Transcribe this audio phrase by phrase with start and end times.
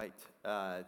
[0.00, 0.12] right.
[0.46, 0.82] Uh,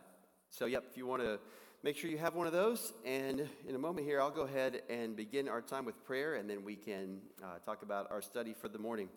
[0.49, 1.39] so, yep, if you want to
[1.83, 2.95] make sure you have one of those.
[3.05, 6.49] And in a moment here, I'll go ahead and begin our time with prayer, and
[6.49, 9.11] then we can uh, talk about our study for the morning.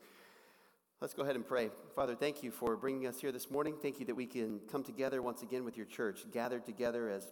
[0.99, 1.69] Let's go ahead and pray.
[1.95, 3.75] Father, thank you for bringing us here this morning.
[3.81, 7.25] Thank you that we can come together once again with your church, gathered together as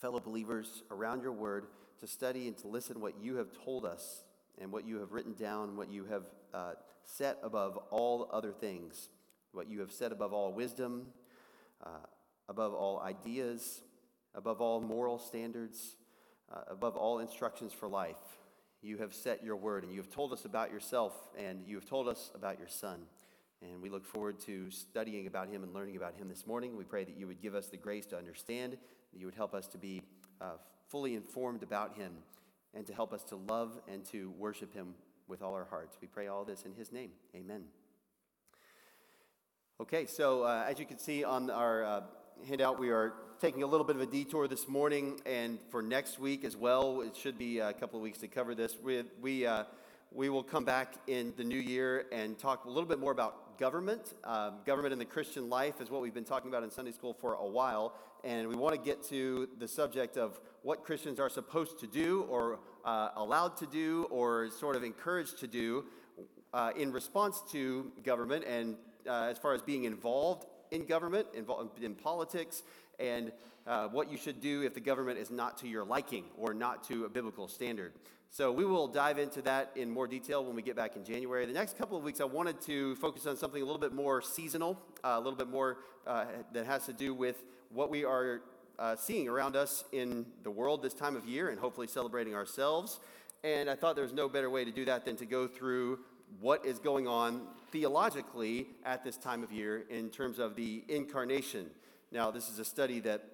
[0.00, 1.66] fellow believers around your word
[1.98, 4.22] to study and to listen what you have told us
[4.60, 6.22] and what you have written down, what you have
[6.54, 6.72] uh,
[7.02, 9.08] set above all other things,
[9.50, 11.06] what you have set above all wisdom,
[11.84, 12.06] uh,
[12.48, 13.82] above all ideas,
[14.34, 15.96] above all moral standards,
[16.52, 18.16] uh, above all instructions for life.
[18.82, 21.86] You have set your word and you have told us about yourself and you have
[21.86, 23.02] told us about your son.
[23.62, 26.76] And we look forward to studying about him and learning about him this morning.
[26.76, 29.54] We pray that you would give us the grace to understand, that you would help
[29.54, 30.02] us to be
[30.40, 30.52] uh,
[30.88, 32.12] fully informed about him,
[32.72, 34.94] and to help us to love and to worship him
[35.28, 35.96] with all our hearts.
[36.00, 37.10] We pray all this in his name.
[37.34, 37.79] Amen.
[39.80, 42.00] Okay, so uh, as you can see on our uh,
[42.46, 46.18] handout, we are taking a little bit of a detour this morning, and for next
[46.18, 48.76] week as well, it should be a couple of weeks to cover this.
[48.82, 49.64] We, we, uh,
[50.12, 53.58] we will come back in the new year and talk a little bit more about
[53.58, 54.12] government.
[54.22, 57.14] Um, government in the Christian life is what we've been talking about in Sunday school
[57.14, 61.30] for a while, and we want to get to the subject of what Christians are
[61.30, 65.86] supposed to do or uh, allowed to do or sort of encouraged to do
[66.52, 68.76] uh, in response to government and
[69.08, 72.62] uh, as far as being involved in government, involved in politics,
[72.98, 73.32] and
[73.66, 76.84] uh, what you should do if the government is not to your liking or not
[76.84, 77.92] to a biblical standard.
[78.32, 81.46] So we will dive into that in more detail when we get back in January.
[81.46, 84.22] The next couple of weeks, I wanted to focus on something a little bit more
[84.22, 88.42] seasonal, uh, a little bit more uh, that has to do with what we are
[88.78, 93.00] uh, seeing around us in the world this time of year and hopefully celebrating ourselves.
[93.42, 95.98] And I thought there was no better way to do that than to go through
[96.38, 97.42] what is going on
[97.72, 101.66] theologically at this time of year in terms of the incarnation.
[102.12, 103.24] Now, this is a study that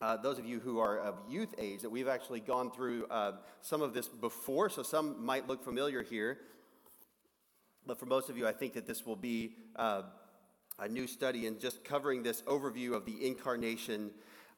[0.00, 3.32] uh, those of you who are of youth age, that we've actually gone through uh,
[3.60, 6.38] some of this before, so some might look familiar here.
[7.86, 10.02] But for most of you, I think that this will be uh,
[10.78, 14.10] a new study and just covering this overview of the incarnation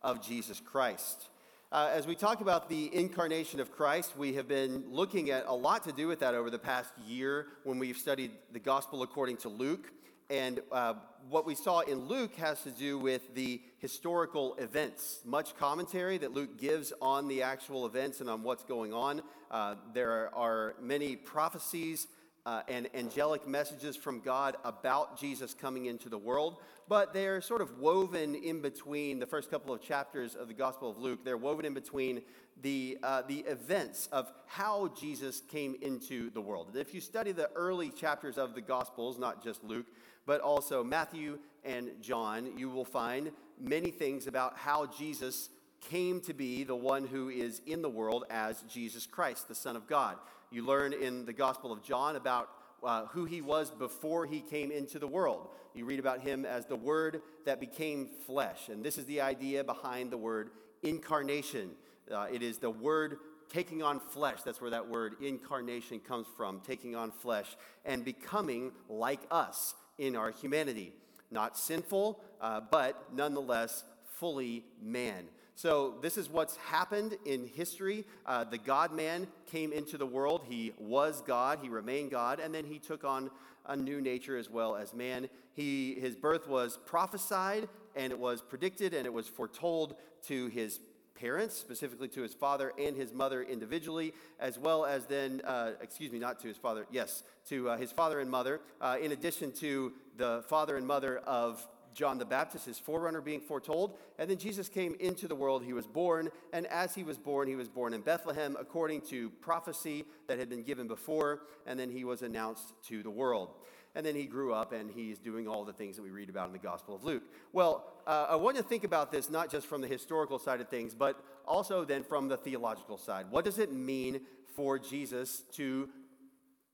[0.02, 1.28] of Jesus Christ.
[1.74, 5.52] Uh, as we talk about the incarnation of Christ, we have been looking at a
[5.52, 9.38] lot to do with that over the past year when we've studied the gospel according
[9.38, 9.90] to Luke.
[10.30, 10.94] And uh,
[11.28, 15.18] what we saw in Luke has to do with the historical events.
[15.24, 19.20] Much commentary that Luke gives on the actual events and on what's going on.
[19.50, 22.06] Uh, there are many prophecies
[22.47, 27.62] uh, and angelic messages from God about Jesus coming into the world, but they're sort
[27.62, 31.25] of woven in between the first couple of chapters of the Gospel of Luke.
[31.25, 32.21] They're woven in between
[32.60, 36.69] the, uh, the events of how Jesus came into the world.
[36.69, 39.87] And if you study the early chapters of the Gospels, not just Luke,
[40.26, 45.49] but also Matthew and John, you will find many things about how Jesus
[45.91, 49.76] came to be the one who is in the world as Jesus Christ, the Son
[49.76, 50.16] of God.
[50.54, 52.48] You learn in the Gospel of John about
[52.81, 55.48] uh, who he was before he came into the world.
[55.75, 58.69] You read about him as the Word that became flesh.
[58.69, 60.50] And this is the idea behind the word
[60.84, 61.70] incarnation.
[62.09, 63.16] Uh, it is the Word
[63.48, 64.43] taking on flesh.
[64.43, 70.14] That's where that word incarnation comes from, taking on flesh and becoming like us in
[70.14, 70.93] our humanity.
[71.32, 75.25] Not sinful, uh, but nonetheless fully man.
[75.56, 78.04] So, this is what's happened in history.
[78.26, 80.42] Uh, the God man came into the world.
[80.48, 83.31] He was God, he remained God, and then he took on
[83.66, 85.28] a new nature as well as man.
[85.53, 89.94] He, his birth was prophesied, and it was predicted, and it was foretold
[90.26, 90.81] to his
[91.14, 96.10] parents, specifically to his father and his mother individually, as well as then, uh, excuse
[96.10, 99.53] me, not to his father, yes, to uh, his father and mother, uh, in addition
[99.53, 103.97] to the father and mother of John the Baptist, his forerunner, being foretold.
[104.19, 105.65] And then Jesus came into the world.
[105.65, 106.31] He was born.
[106.53, 110.49] And as he was born, he was born in Bethlehem according to prophecy that had
[110.49, 111.43] been given before.
[111.66, 113.55] And then he was announced to the world.
[113.94, 116.49] And then he grew up and he's doing all the things that we read about
[116.49, 117.22] in the Gospel of Luke.
[117.53, 120.69] Well, uh, I want to think about this not just from the historical side of
[120.69, 123.26] things, but also then from the theological side.
[123.31, 124.23] What does it mean
[124.56, 125.88] for Jesus to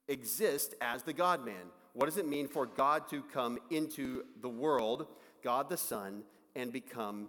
[0.08, 1.70] exist as the God man?
[1.92, 5.06] What does it mean for God to come into the world,
[5.42, 6.22] God the Son,
[6.54, 7.28] and become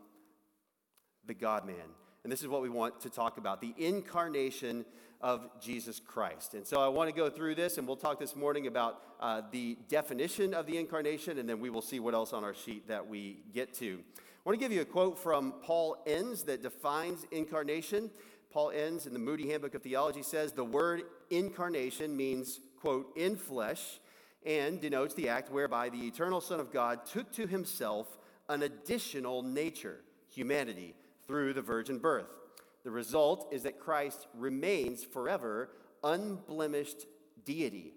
[1.25, 1.75] the God man?
[2.24, 4.86] And this is what we want to talk about the incarnation
[5.22, 6.54] of Jesus Christ.
[6.54, 9.42] And so I want to go through this, and we'll talk this morning about uh,
[9.52, 12.88] the definition of the incarnation, and then we will see what else on our sheet
[12.88, 14.00] that we get to.
[14.18, 18.10] I want to give you a quote from Paul Enns that defines incarnation.
[18.52, 23.36] Paul Enns in the Moody Handbook of Theology says the word incarnation means, quote, in
[23.36, 24.00] flesh
[24.46, 28.18] and denotes the act whereby the eternal Son of God took to himself
[28.50, 30.96] an additional nature, humanity,
[31.28, 32.38] through the virgin birth.
[32.84, 35.70] The result is that Christ remains forever
[36.04, 37.06] unblemished
[37.46, 37.94] deity,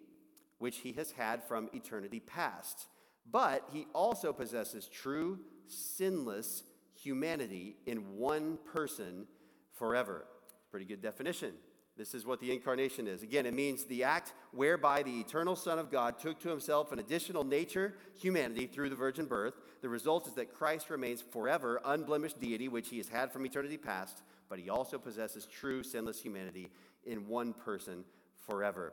[0.58, 2.86] which he has had from eternity past.
[3.30, 6.62] But he also possesses true, sinless
[7.00, 9.26] humanity in one person
[9.72, 10.26] forever.
[10.70, 11.52] Pretty good definition.
[11.96, 13.22] This is what the incarnation is.
[13.22, 16.98] Again, it means the act whereby the eternal Son of God took to himself an
[16.98, 19.54] additional nature, humanity, through the virgin birth.
[19.80, 23.76] The result is that Christ remains forever unblemished deity, which he has had from eternity
[23.76, 26.68] past, but he also possesses true sinless humanity
[27.04, 28.04] in one person
[28.44, 28.92] forever.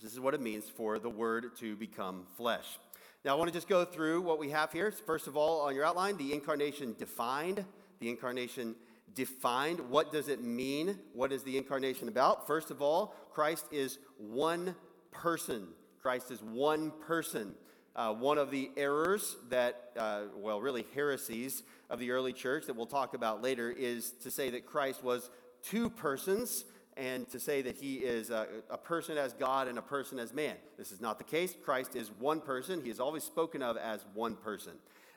[0.00, 2.78] This is what it means for the Word to become flesh.
[3.24, 4.90] Now, I want to just go through what we have here.
[4.90, 7.64] First of all, on your outline, the incarnation defined,
[7.98, 8.74] the incarnation
[9.14, 9.80] defined.
[9.80, 10.98] What does it mean?
[11.12, 12.46] What is the incarnation about?
[12.46, 14.74] First of all, Christ is one
[15.10, 15.68] person.
[16.00, 17.54] Christ is one person.
[17.94, 22.76] Uh, one of the errors that, uh, well, really heresies of the early church that
[22.76, 25.30] we'll talk about later is to say that Christ was
[25.62, 26.66] two persons
[26.96, 30.32] and to say that he is a, a, person as God and a person as
[30.32, 30.56] man.
[30.78, 31.54] This is not the case.
[31.62, 32.82] Christ is one person.
[32.82, 34.72] He is always spoken of as one person.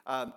[0.06, 0.33] Um,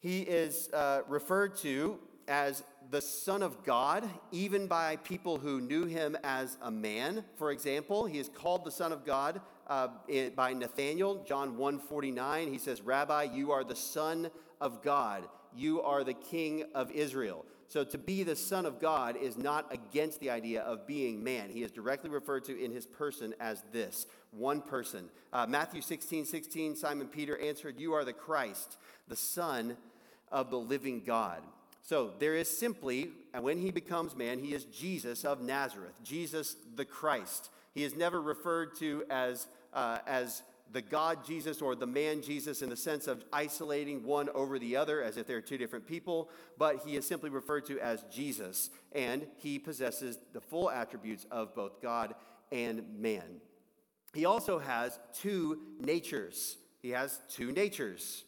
[0.00, 1.98] he is uh, referred to
[2.28, 7.24] as the Son of God, even by people who knew him as a man.
[7.36, 9.88] For example, he is called the Son of God uh,
[10.34, 12.50] by Nathanael, John 1:49.
[12.50, 14.30] He says, "Rabbi, you are the Son
[14.60, 15.28] of God.
[15.54, 19.70] You are the King of Israel." So to be the Son of God is not
[19.70, 21.50] against the idea of being man.
[21.50, 25.10] He is directly referred to in his person as this one person.
[25.34, 29.76] Uh, Matthew 16, 16, Simon Peter answered, You are the Christ, the Son
[30.32, 31.42] of the living God.
[31.88, 36.84] So there is simply, when he becomes man, he is Jesus of Nazareth, Jesus the
[36.84, 37.48] Christ.
[37.72, 42.60] He is never referred to as, uh, as the God Jesus or the man Jesus
[42.60, 46.28] in the sense of isolating one over the other as if they're two different people,
[46.58, 51.54] but he is simply referred to as Jesus, and he possesses the full attributes of
[51.54, 52.14] both God
[52.52, 53.40] and man.
[54.12, 56.58] He also has two natures.
[56.82, 58.24] He has two natures.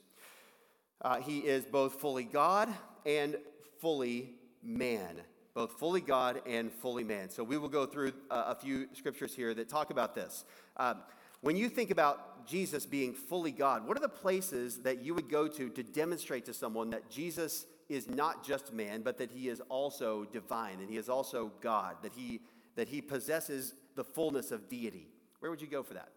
[1.02, 2.70] Uh, he is both fully God
[3.04, 3.36] and
[3.80, 5.20] fully man,
[5.54, 7.30] both fully God and fully man.
[7.30, 10.44] So we will go through uh, a few scriptures here that talk about this.
[10.76, 10.94] Uh,
[11.40, 15.30] when you think about Jesus being fully God, what are the places that you would
[15.30, 19.48] go to to demonstrate to someone that Jesus is not just man, but that he
[19.48, 22.40] is also divine and he is also God, that he,
[22.76, 25.08] that he possesses the fullness of deity?
[25.40, 26.10] Where would you go for that?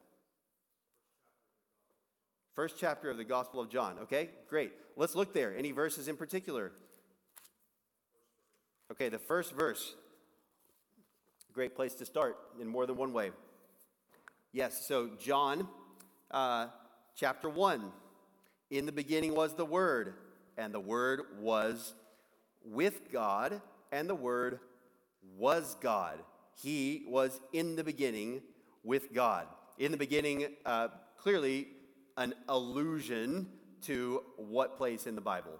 [2.53, 3.97] First chapter of the Gospel of John.
[4.03, 4.73] Okay, great.
[4.95, 5.57] Let's look there.
[5.57, 6.71] Any verses in particular
[8.93, 9.95] Okay, the first verse.
[11.51, 13.31] Great place to start in more than one way.
[14.51, 15.67] Yes, so John
[16.29, 16.67] uh,
[17.15, 17.91] chapter 1.
[18.69, 20.13] In the beginning was the Word,
[20.59, 21.95] and the Word was
[22.63, 24.59] with God, and the Word
[25.39, 26.19] was God.
[26.61, 28.43] He was in the beginning
[28.83, 29.47] with God.
[29.79, 31.69] In the beginning, uh, clearly
[32.15, 33.47] an allusion
[33.85, 35.59] to what place in the Bible?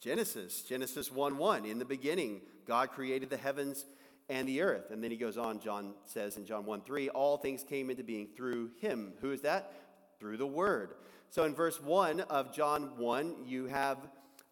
[0.00, 1.64] Genesis, Genesis 1 1.
[1.64, 3.86] In the beginning, God created the heavens
[4.28, 4.90] and the earth.
[4.90, 8.02] And then he goes on, John says in John 1 3, all things came into
[8.02, 9.12] being through him.
[9.20, 9.72] Who is that?
[10.20, 10.94] Through the Word.
[11.30, 13.98] So in verse 1 of John 1, you have,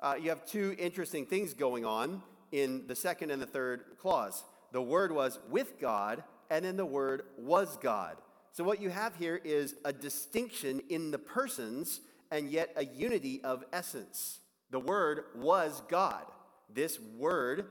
[0.00, 2.22] uh, you have two interesting things going on
[2.52, 4.44] in the second and the third clause.
[4.72, 8.16] The Word was with God, and then the Word was God.
[8.52, 13.40] So what you have here is a distinction in the persons and yet a unity
[13.42, 14.40] of essence.
[14.74, 16.24] The Word was God.
[16.68, 17.66] This Word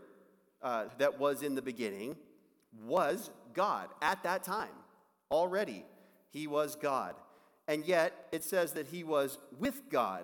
[0.62, 2.16] uh, that was in the beginning
[2.82, 4.72] was God at that time.
[5.30, 5.84] Already,
[6.30, 7.16] He was God.
[7.68, 10.24] And yet, it says that He was with God,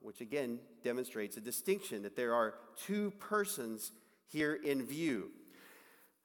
[0.00, 3.92] which again demonstrates a distinction that there are two persons
[4.26, 5.28] here in view.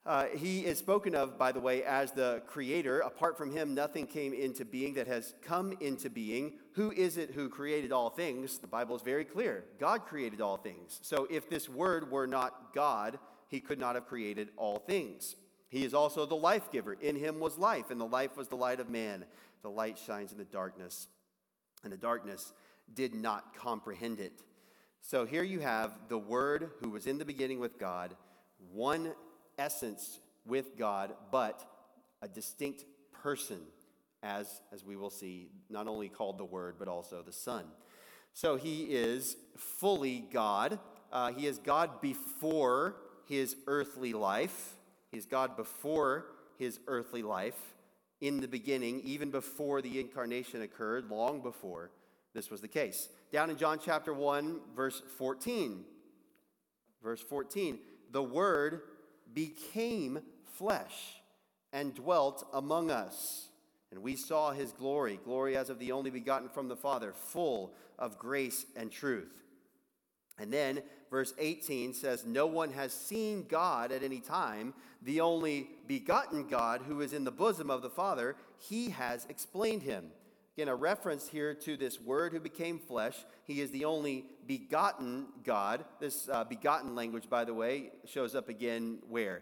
[0.06, 3.00] Uh, he is spoken of, by the way, as the creator.
[3.00, 6.54] Apart from him, nothing came into being that has come into being.
[6.72, 8.58] Who is it who created all things?
[8.58, 9.64] The Bible is very clear.
[9.78, 11.00] God created all things.
[11.02, 15.36] So if this word were not God, he could not have created all things.
[15.68, 16.94] He is also the life giver.
[16.94, 19.26] In him was life, and the life was the light of man.
[19.62, 21.08] The light shines in the darkness,
[21.84, 22.54] and the darkness
[22.94, 24.42] did not comprehend it.
[25.02, 28.16] So here you have the Word who was in the beginning with God,
[28.72, 29.12] one
[29.60, 31.64] essence with God, but
[32.22, 32.84] a distinct
[33.22, 33.60] person,
[34.22, 37.64] as, as we will see, not only called the Word, but also the Son.
[38.32, 40.78] So he is fully God.
[41.12, 42.96] Uh, he is God before
[43.28, 44.74] his earthly life.
[45.10, 46.26] He's God before
[46.58, 47.74] his earthly life,
[48.20, 51.90] in the beginning, even before the incarnation occurred, long before.
[52.34, 53.08] this was the case.
[53.32, 55.84] Down in John chapter 1, verse 14.
[57.02, 57.78] Verse 14,
[58.12, 58.82] the Word
[59.34, 60.20] became
[60.56, 61.20] flesh
[61.72, 63.48] and dwelt among us.
[63.90, 67.72] And we saw his glory, glory as of the only begotten from the Father, full
[67.98, 69.32] of grace and truth.
[70.38, 74.74] And then verse 18 says, No one has seen God at any time.
[75.02, 79.82] The only begotten God who is in the bosom of the Father, he has explained
[79.82, 80.06] him.
[80.60, 83.16] Again, a reference here to this Word who became flesh.
[83.44, 85.86] He is the only begotten God.
[86.00, 89.40] This uh, begotten language, by the way, shows up again where?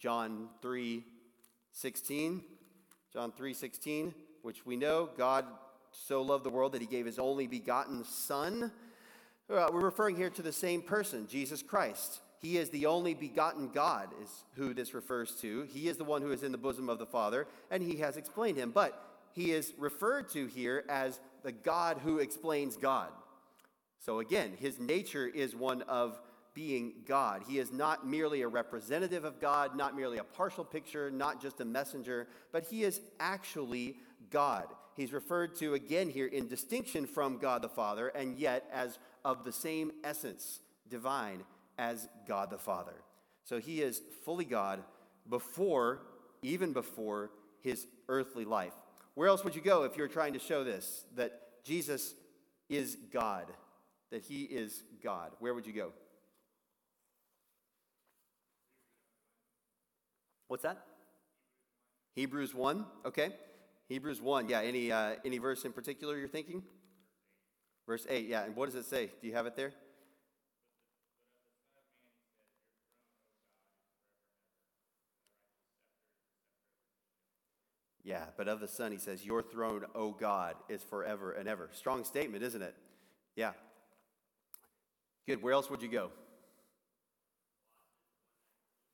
[0.00, 1.04] John 3
[1.70, 2.42] 16.
[3.12, 4.12] John 3 16,
[4.42, 5.44] which we know God
[5.92, 8.72] so loved the world that he gave his only begotten Son.
[9.48, 12.18] Uh, we're referring here to the same person, Jesus Christ.
[12.40, 15.68] He is the only begotten God, is who this refers to.
[15.72, 18.16] He is the one who is in the bosom of the Father, and he has
[18.16, 18.72] explained him.
[18.72, 23.10] But he is referred to here as the God who explains God.
[24.00, 26.20] So again, his nature is one of
[26.54, 27.44] being God.
[27.46, 31.60] He is not merely a representative of God, not merely a partial picture, not just
[31.60, 33.96] a messenger, but he is actually
[34.30, 34.66] God.
[34.96, 39.44] He's referred to again here in distinction from God the Father, and yet as of
[39.44, 40.58] the same essence,
[40.88, 41.44] divine,
[41.78, 43.04] as God the Father.
[43.44, 44.82] So he is fully God
[45.28, 46.00] before,
[46.42, 47.30] even before
[47.62, 48.74] his earthly life.
[49.18, 52.14] Where else would you go if you were trying to show this, that Jesus
[52.68, 53.46] is God,
[54.12, 55.32] that he is God?
[55.40, 55.90] Where would you go?
[60.46, 60.84] What's that?
[62.14, 63.30] Hebrews 1, okay.
[63.88, 64.60] Hebrews 1, yeah.
[64.60, 66.62] Any, uh, any verse in particular you're thinking?
[67.88, 68.44] Verse 8, yeah.
[68.44, 69.10] And what does it say?
[69.20, 69.72] Do you have it there?
[78.08, 81.68] Yeah, but of the Son, he says, Your throne, O God, is forever and ever.
[81.74, 82.74] Strong statement, isn't it?
[83.36, 83.52] Yeah.
[85.26, 85.42] Good.
[85.42, 86.10] Where else would you go?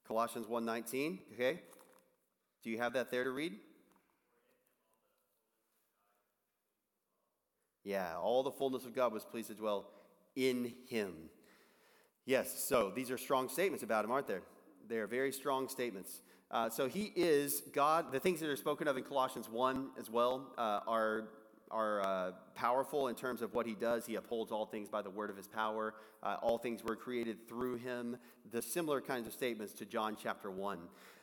[0.09, 1.61] Colossians 1:19, okay?
[2.65, 3.53] Do you have that there to read?
[7.85, 9.93] Yeah, all the fullness of God was pleased to dwell
[10.35, 11.31] in him.
[12.27, 14.43] Yes, so these are strong statements about him, aren't there?
[14.89, 16.21] They are very strong statements.
[16.55, 18.13] Uh, so he is God.
[18.13, 21.25] The things that are spoken of in Colossians 1 as well uh, are
[21.75, 24.07] are uh, powerful in terms of what he does.
[24.07, 25.95] He upholds all things by the word of his power.
[26.23, 28.17] Uh, all things were created through him.
[28.53, 30.79] The similar kinds of statements to John chapter 1.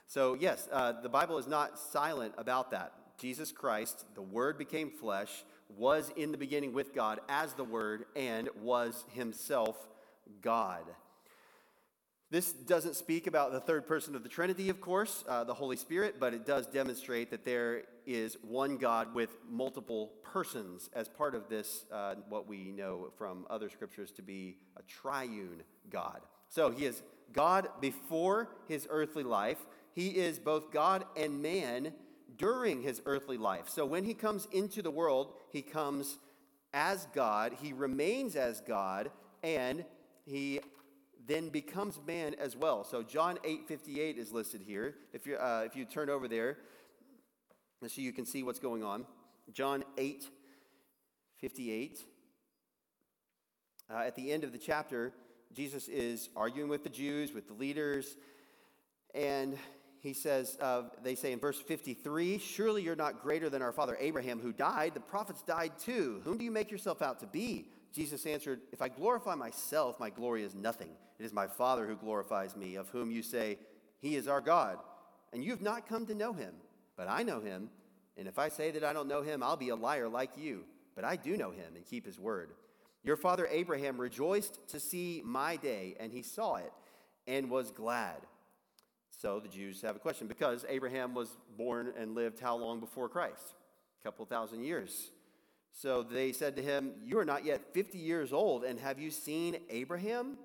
[0.07, 2.91] So, yes, uh, the Bible is not silent about that.
[3.17, 8.03] Jesus Christ, the Word became flesh, was in the beginning with God as the Word,
[8.17, 9.77] and was himself
[10.41, 10.83] God.
[12.31, 15.75] This doesn't speak about the third person of the Trinity, of course, uh, the Holy
[15.75, 21.35] Spirit, but it does demonstrate that there is one God with multiple persons as part
[21.35, 26.21] of this, uh, what we know from other scriptures to be a triune God.
[26.47, 31.91] So he is God before his earthly life, he is both God and man
[32.38, 33.67] during his earthly life.
[33.67, 36.17] So when he comes into the world, he comes
[36.73, 39.11] as God, he remains as God,
[39.43, 39.83] and
[40.25, 40.61] he
[41.28, 42.84] then becomes man as well.
[42.84, 44.96] So John 8 58 is listed here.
[45.13, 46.58] If, you uh, if you turn over there,
[47.88, 49.06] so you can see what's going on.
[49.54, 50.25] John 8
[51.40, 52.00] 58.
[53.90, 55.12] Uh, at the end of the chapter,
[55.54, 58.16] Jesus is arguing with the Jews, with the leaders,
[59.13, 59.58] and
[60.00, 63.98] he says, uh, they say in verse 53, Surely you're not greater than our father
[64.00, 64.94] Abraham, who died.
[64.94, 66.22] The prophets died too.
[66.24, 67.68] Whom do you make yourself out to be?
[67.94, 70.90] Jesus answered, If I glorify myself, my glory is nothing.
[71.22, 73.60] It is my Father who glorifies me, of whom you say,
[74.00, 74.80] He is our God.
[75.32, 76.56] And you have not come to know him,
[76.98, 77.70] but I know him.
[78.18, 80.63] And if I say that I don't know him, I'll be a liar like you.
[80.96, 82.54] But I do know him and keep his word.
[83.04, 86.74] Your father Abraham rejoiced to see my day, and he saw it
[87.28, 88.18] and was glad.
[89.12, 93.10] So the Jews have a question because Abraham was born and lived how long before
[93.10, 93.54] Christ?
[94.01, 95.12] A couple thousand years.
[95.72, 99.12] So they said to him, You are not yet 50 years old, and have you
[99.12, 100.40] seen Abraham?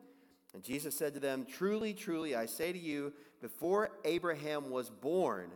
[0.56, 5.50] And Jesus said to them, Truly, truly, I say to you, before Abraham was born,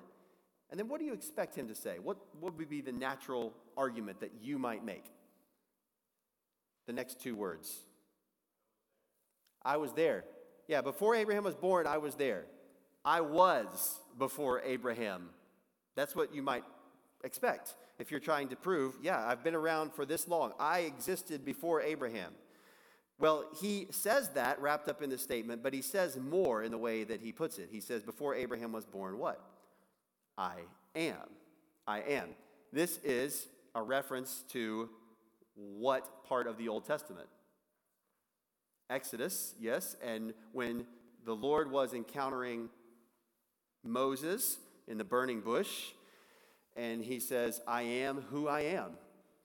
[0.71, 1.99] and then what do you expect him to say?
[1.99, 5.07] What, what would be the natural argument that you might make?
[6.87, 7.79] The next two words
[9.65, 10.25] I was there.
[10.69, 12.45] Yeah, before Abraham was born, I was there.
[13.03, 15.31] I was before Abraham.
[15.97, 16.65] That's what you might
[17.25, 20.53] expect if you're trying to prove, yeah, I've been around for this long.
[20.61, 22.33] I existed before Abraham.
[23.21, 26.79] Well, he says that wrapped up in the statement, but he says more in the
[26.79, 27.69] way that he puts it.
[27.71, 29.45] He says, Before Abraham was born, what?
[30.39, 30.55] I
[30.97, 31.29] am.
[31.87, 32.31] I am.
[32.73, 34.89] This is a reference to
[35.55, 37.29] what part of the Old Testament?
[38.89, 39.97] Exodus, yes.
[40.03, 40.87] And when
[41.27, 42.71] the Lord was encountering
[43.85, 44.59] Moses
[44.89, 45.93] in the burning bush,
[46.75, 48.93] and he says, I am who I am.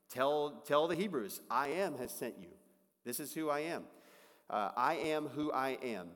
[0.10, 2.54] Tell, tell the Hebrews, I am has sent you.
[3.05, 3.83] This is who I am.
[4.50, 6.09] Uh, I am who I am.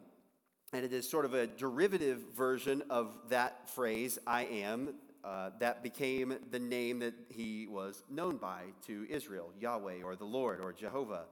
[0.74, 5.84] And it is sort of a derivative version of that phrase, I am, uh, that
[5.84, 10.74] became the name that he was known by to Israel, Yahweh or the Lord or
[10.74, 11.26] Jehovah.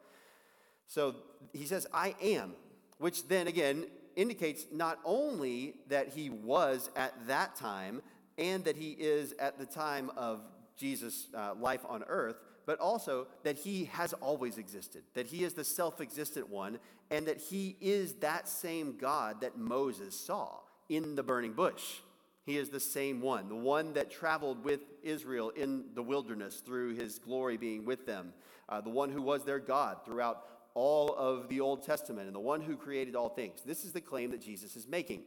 [0.88, 1.16] So
[1.54, 2.54] he says, I am,
[2.98, 3.86] which then again
[4.16, 8.02] indicates not only that he was at that time
[8.38, 10.42] and that he is at the time of
[10.76, 12.38] Jesus' uh, life on earth,
[12.68, 16.78] but also that he has always existed, that he is the self existent one,
[17.10, 20.60] and that he is that same God that Moses saw
[20.90, 22.02] in the burning bush.
[22.46, 26.96] He is the same one, the one that traveled with Israel in the wilderness through
[26.96, 28.34] his glory being with them,
[28.70, 30.44] uh, the one who was their God throughout
[30.74, 33.62] all of the Old Testament, and the one who created all things.
[33.66, 35.24] This is the claim that Jesus is making.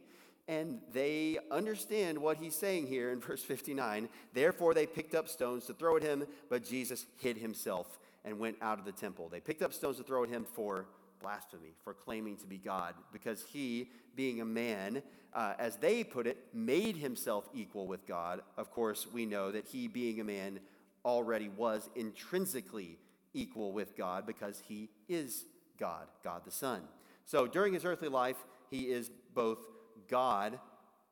[0.51, 4.09] And they understand what he's saying here in verse 59.
[4.33, 8.57] Therefore, they picked up stones to throw at him, but Jesus hid himself and went
[8.61, 9.29] out of the temple.
[9.29, 10.87] They picked up stones to throw at him for
[11.21, 15.01] blasphemy, for claiming to be God, because he, being a man,
[15.33, 18.41] uh, as they put it, made himself equal with God.
[18.57, 20.59] Of course, we know that he, being a man,
[21.05, 22.99] already was intrinsically
[23.33, 25.45] equal with God because he is
[25.79, 26.81] God, God the Son.
[27.23, 29.59] So during his earthly life, he is both
[30.11, 30.59] God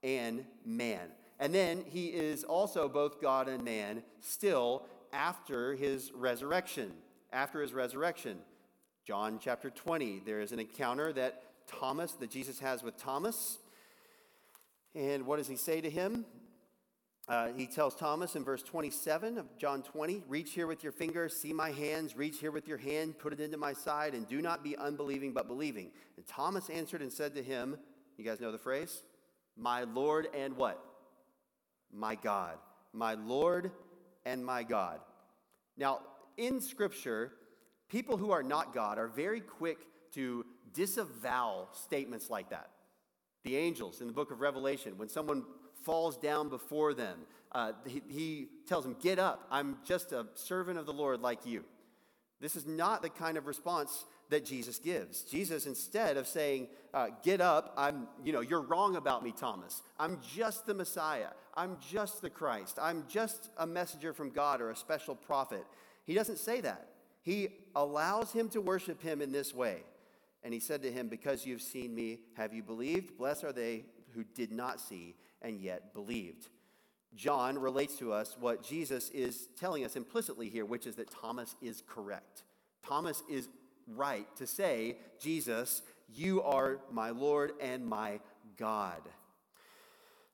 [0.04, 1.10] and man.
[1.40, 6.92] And then he is also both God and man still after his resurrection.
[7.32, 8.38] After his resurrection.
[9.06, 13.58] John chapter 20, there is an encounter that Thomas, that Jesus has with Thomas.
[14.94, 16.26] And what does he say to him?
[17.28, 21.30] Uh, he tells Thomas in verse 27 of John 20, Reach here with your finger,
[21.30, 24.42] see my hands, reach here with your hand, put it into my side, and do
[24.42, 25.92] not be unbelieving but believing.
[26.18, 27.78] And Thomas answered and said to him,
[28.20, 29.02] You guys know the phrase?
[29.56, 30.84] My Lord and what?
[31.90, 32.58] My God.
[32.92, 33.72] My Lord
[34.26, 35.00] and my God.
[35.78, 36.02] Now,
[36.36, 37.32] in Scripture,
[37.88, 39.78] people who are not God are very quick
[40.16, 42.72] to disavow statements like that.
[43.46, 45.46] The angels in the book of Revelation, when someone
[45.86, 47.20] falls down before them.
[47.54, 49.48] Uh, he, he tells them, Get up.
[49.50, 51.64] I'm just a servant of the Lord like you.
[52.42, 55.24] This is not the kind of response that Jesus gives.
[55.24, 59.82] Jesus, instead of saying, uh, Get up, I'm, you know, you're wrong about me, Thomas.
[60.00, 61.30] I'm just the Messiah.
[61.56, 62.78] I'm just the Christ.
[62.82, 65.66] I'm just a messenger from God or a special prophet.
[66.06, 66.90] He doesn't say that.
[67.22, 69.84] He allows him to worship him in this way.
[70.44, 73.18] And he said to him, Because you've seen me, have you believed?
[73.18, 76.50] Blessed are they who did not see and yet believed.
[77.16, 81.56] John relates to us what Jesus is telling us implicitly here, which is that Thomas
[81.62, 82.44] is correct.
[82.86, 83.50] Thomas is
[83.96, 85.82] right to say, Jesus,
[86.14, 88.20] you are my Lord and my
[88.58, 89.02] God.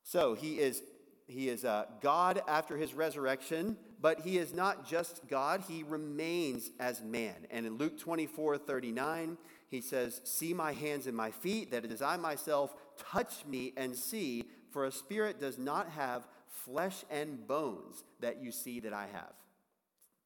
[0.04, 0.84] So he is,
[1.28, 6.70] he is uh, God after his resurrection, but he is not just God, he remains
[6.80, 7.48] as man.
[7.50, 9.38] And in Luke 24 39,
[9.70, 12.76] he says, See my hands and my feet, that it is I myself,
[13.12, 18.52] touch me and see, for a spirit does not have flesh and bones that you
[18.52, 19.34] see that I have.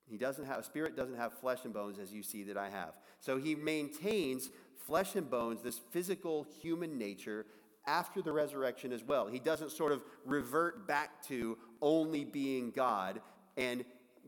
[0.10, 2.70] He doesn't have, a spirit doesn't have flesh and bones as you see that I
[2.70, 2.94] have.
[3.20, 4.50] So he maintains
[4.86, 7.46] flesh and bones, this physical human nature,
[7.86, 9.28] after the resurrection as well.
[9.28, 13.22] He doesn't sort of revert back to only being God
[13.58, 13.84] and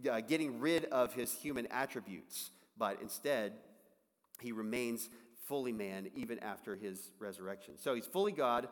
[0.10, 3.54] uh, getting rid of his human attributes, but instead,
[4.40, 5.10] he remains
[5.48, 7.76] fully man even after his resurrection.
[7.78, 8.68] So he's fully God,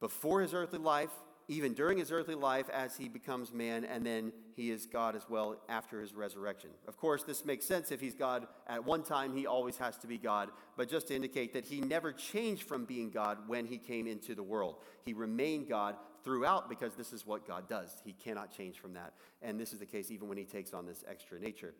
[0.00, 1.10] before his earthly life,
[1.50, 5.28] even during his earthly life as he becomes man, and then he is God as
[5.28, 6.70] well after his resurrection.
[6.86, 10.06] Of course, this makes sense if he's God at one time, he always has to
[10.06, 13.78] be God, but just to indicate that he never changed from being God when he
[13.78, 14.76] came into the world.
[15.04, 18.00] He remained God throughout because this is what God does.
[18.04, 19.14] He cannot change from that.
[19.42, 21.74] And this is the case even when he takes on this extra nature.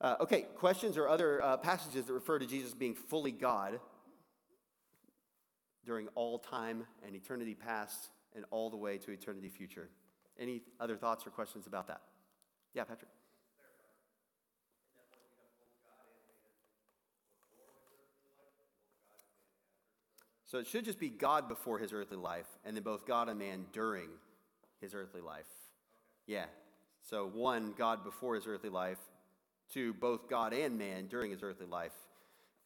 [0.00, 3.80] Uh, okay, questions or other uh, passages that refer to Jesus being fully God
[5.84, 9.88] during all time and eternity past and all the way to eternity future.
[10.38, 12.00] Any other thoughts or questions about that?
[12.74, 13.10] Yeah, Patrick.
[20.46, 23.38] So it should just be God before his earthly life, and then both God and
[23.38, 24.08] man during
[24.80, 25.46] his earthly life.
[26.26, 26.44] Yeah.
[27.02, 28.98] So one, God before his earthly life.
[29.72, 31.94] Two, both God and man during his earthly life.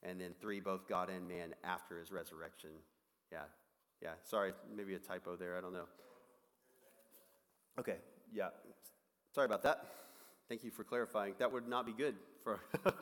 [0.03, 2.71] And then three, both God and man after his resurrection
[3.33, 3.39] yeah,
[4.03, 4.13] yeah.
[4.25, 5.57] Sorry, maybe a typo there.
[5.57, 5.87] I don't know.
[7.79, 7.97] Okay,
[8.33, 8.49] yeah.
[9.35, 9.85] Sorry about that.
[10.49, 11.35] Thank you for clarifying.
[11.39, 12.61] That would not be good for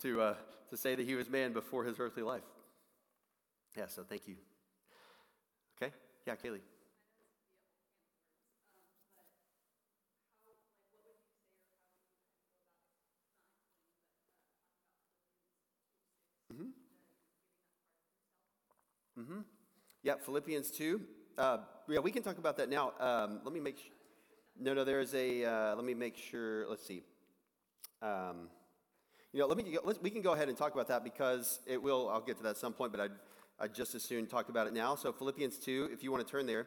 [0.00, 0.34] to, uh,
[0.70, 2.42] to say that he was man before his earthly life.
[3.76, 4.36] Yeah, so thank you.
[5.76, 5.92] Okay?
[6.26, 6.60] Yeah, Kaylee.
[16.52, 16.68] Mm-hmm.
[19.18, 19.40] Mm-hmm.
[20.04, 21.00] Yeah, Philippians 2.
[21.38, 22.92] Uh, yeah, we can talk about that now.
[22.98, 23.92] Um, let me make sure.
[24.58, 27.04] No, no, there is a, uh, let me make sure, let's see.
[28.02, 28.48] Um,
[29.32, 32.08] you know, let me, we can go ahead and talk about that because it will,
[32.08, 33.12] I'll get to that at some point, but I'd,
[33.60, 34.96] I'd just as soon talk about it now.
[34.96, 36.66] So Philippians 2, if you want to turn there.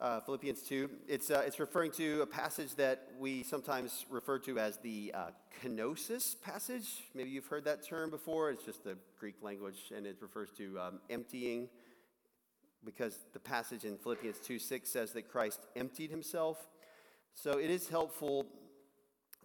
[0.00, 4.58] Uh, Philippians 2, it's, uh, it's referring to a passage that we sometimes refer to
[4.58, 5.26] as the uh,
[5.62, 7.04] kenosis passage.
[7.14, 8.50] Maybe you've heard that term before.
[8.50, 11.68] It's just the Greek language, and it refers to um, emptying
[12.82, 16.56] because the passage in Philippians 2 6 says that Christ emptied himself.
[17.34, 18.46] So it is helpful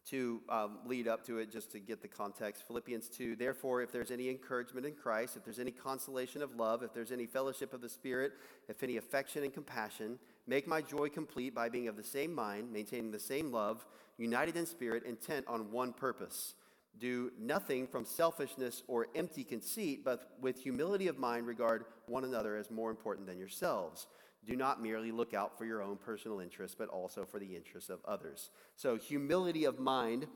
[0.09, 2.63] to um, lead up to it just to get the context.
[2.65, 6.81] Philippians 2 Therefore, if there's any encouragement in Christ, if there's any consolation of love,
[6.81, 8.31] if there's any fellowship of the Spirit,
[8.69, 12.71] if any affection and compassion, make my joy complete by being of the same mind,
[12.71, 13.85] maintaining the same love,
[14.17, 16.55] united in spirit, intent on one purpose.
[16.97, 22.55] Do nothing from selfishness or empty conceit, but with humility of mind regard one another
[22.55, 24.07] as more important than yourselves.
[24.45, 27.89] Do not merely look out for your own personal interests, but also for the interests
[27.89, 28.51] of others.
[28.75, 30.27] So, humility of mind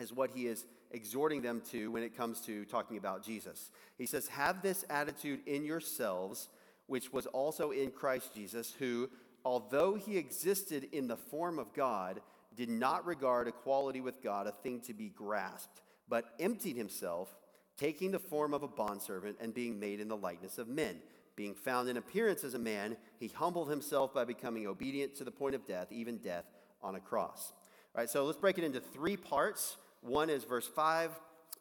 [0.00, 3.70] is what he is exhorting them to when it comes to talking about Jesus.
[3.96, 6.48] He says, Have this attitude in yourselves,
[6.92, 9.08] which was also in Christ Jesus, who,
[9.46, 12.20] although he existed in the form of God,
[12.54, 17.34] did not regard equality with God a thing to be grasped, but emptied himself,
[17.78, 20.96] taking the form of a bondservant and being made in the likeness of men.
[21.34, 25.30] Being found in appearance as a man, he humbled himself by becoming obedient to the
[25.30, 26.44] point of death, even death
[26.82, 27.54] on a cross.
[27.94, 29.78] All right, so let's break it into three parts.
[30.02, 31.10] One is verse 5,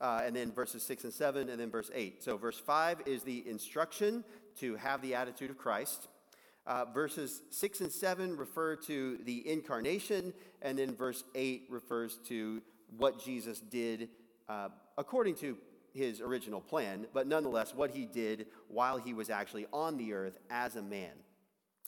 [0.02, 2.22] uh, and then verses 6 and 7, and then verse 8.
[2.24, 4.26] So, verse 5 is the instruction
[4.60, 6.08] to have the attitude of Christ.
[6.68, 12.62] Uh, verses 6 and 7 refer to the incarnation, and then verse 8 refers to
[12.98, 14.10] what Jesus did
[14.48, 15.58] uh, according to
[15.94, 20.38] his original plan, but nonetheless, what he did while he was actually on the earth
[20.50, 21.12] as a man.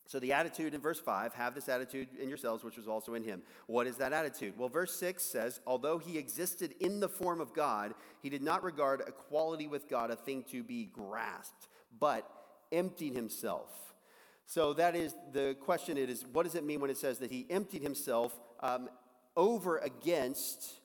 [0.06, 3.24] So, the attitude in verse 5 have this attitude in yourselves, which was also in
[3.24, 3.42] him.
[3.68, 4.54] What is that attitude?
[4.58, 8.64] Well, verse 6 says, Although he existed in the form of God, he did not
[8.64, 11.68] regard equality with God a thing to be grasped,
[12.00, 12.30] but
[12.74, 13.84] emptied himself
[14.46, 15.98] so that is the question.
[15.98, 18.90] It is what does it mean when it says that he emptied himself um,
[19.36, 20.80] over against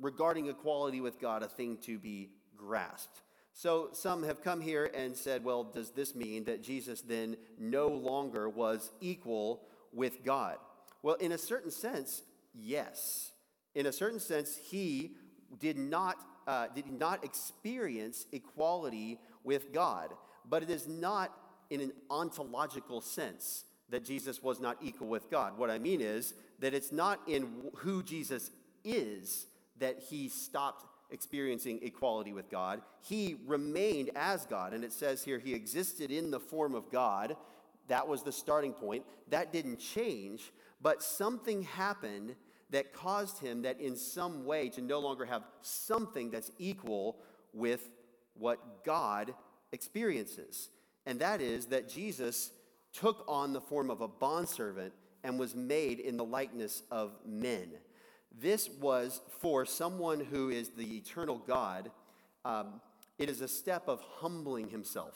[0.00, 3.22] regarding equality with God a thing to be grasped?
[3.52, 7.88] So some have come here and said, well, does this mean that Jesus then no
[7.88, 10.58] longer was equal with God?
[11.02, 13.32] Well, in a certain sense, yes.
[13.74, 15.12] In a certain sense, he
[15.58, 20.10] did not, uh, did not experience equality with God,
[20.48, 21.32] but it is not
[21.70, 25.58] in an ontological sense that Jesus was not equal with God.
[25.58, 28.50] What I mean is that it's not in who Jesus
[28.84, 29.46] is
[29.78, 32.82] that he stopped experiencing equality with God.
[33.00, 34.72] He remained as God.
[34.72, 37.36] And it says here, he existed in the form of God.
[37.88, 39.04] That was the starting point.
[39.28, 42.34] That didn't change, but something happened
[42.70, 47.18] that caused him that in some way to no longer have something that's equal
[47.52, 47.90] with
[48.34, 49.32] what God
[49.72, 50.68] experiences
[51.06, 52.50] and that is that Jesus
[52.92, 57.70] took on the form of a bondservant and was made in the likeness of men.
[58.38, 61.90] This was for someone who is the eternal God,
[62.44, 62.80] um,
[63.18, 65.14] it is a step of humbling himself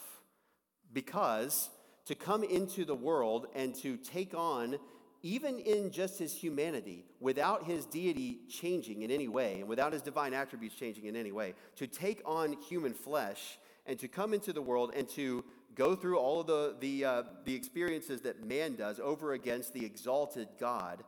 [0.92, 1.68] because
[2.06, 4.78] to come into the world and to take on,
[5.22, 10.02] even in just his humanity, without his deity changing in any way and without his
[10.02, 13.58] divine attributes changing in any way, to take on human flesh
[13.90, 17.22] and to come into the world and to go through all of the, the, uh,
[17.44, 21.02] the experiences that man does over against the exalted God,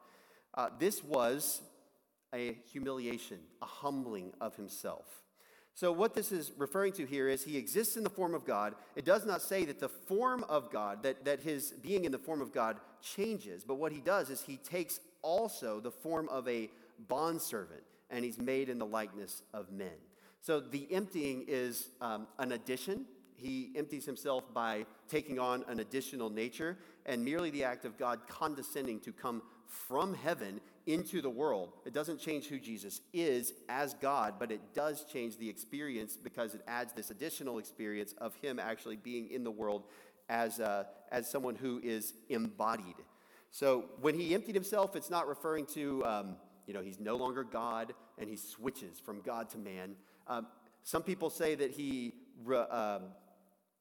[0.55, 1.62] uh, this was
[2.35, 5.07] a humiliation, a humbling of himself.
[5.75, 8.75] So, what this is referring to here is he exists in the form of God.
[8.97, 12.18] It does not say that the form of God, that, that his being in the
[12.18, 16.49] form of God changes, but what he does is he takes also the form of
[16.49, 16.68] a
[17.09, 19.97] bondservant and he's made in the likeness of men.
[20.42, 23.07] So, the emptying is um, an addition
[23.42, 28.20] he empties himself by taking on an additional nature, and merely the act of God
[28.28, 31.72] condescending to come from heaven into the world.
[31.85, 36.55] It doesn't change who Jesus is as God, but it does change the experience because
[36.55, 39.85] it adds this additional experience of him actually being in the world
[40.28, 42.96] as, uh, as someone who is embodied.
[43.50, 47.44] So when he emptied himself, it's not referring to, um, you know, he's no longer
[47.44, 49.94] God, and he switches from God to man.
[50.27, 50.46] Um,
[50.83, 52.14] some people say that he
[52.70, 53.03] um,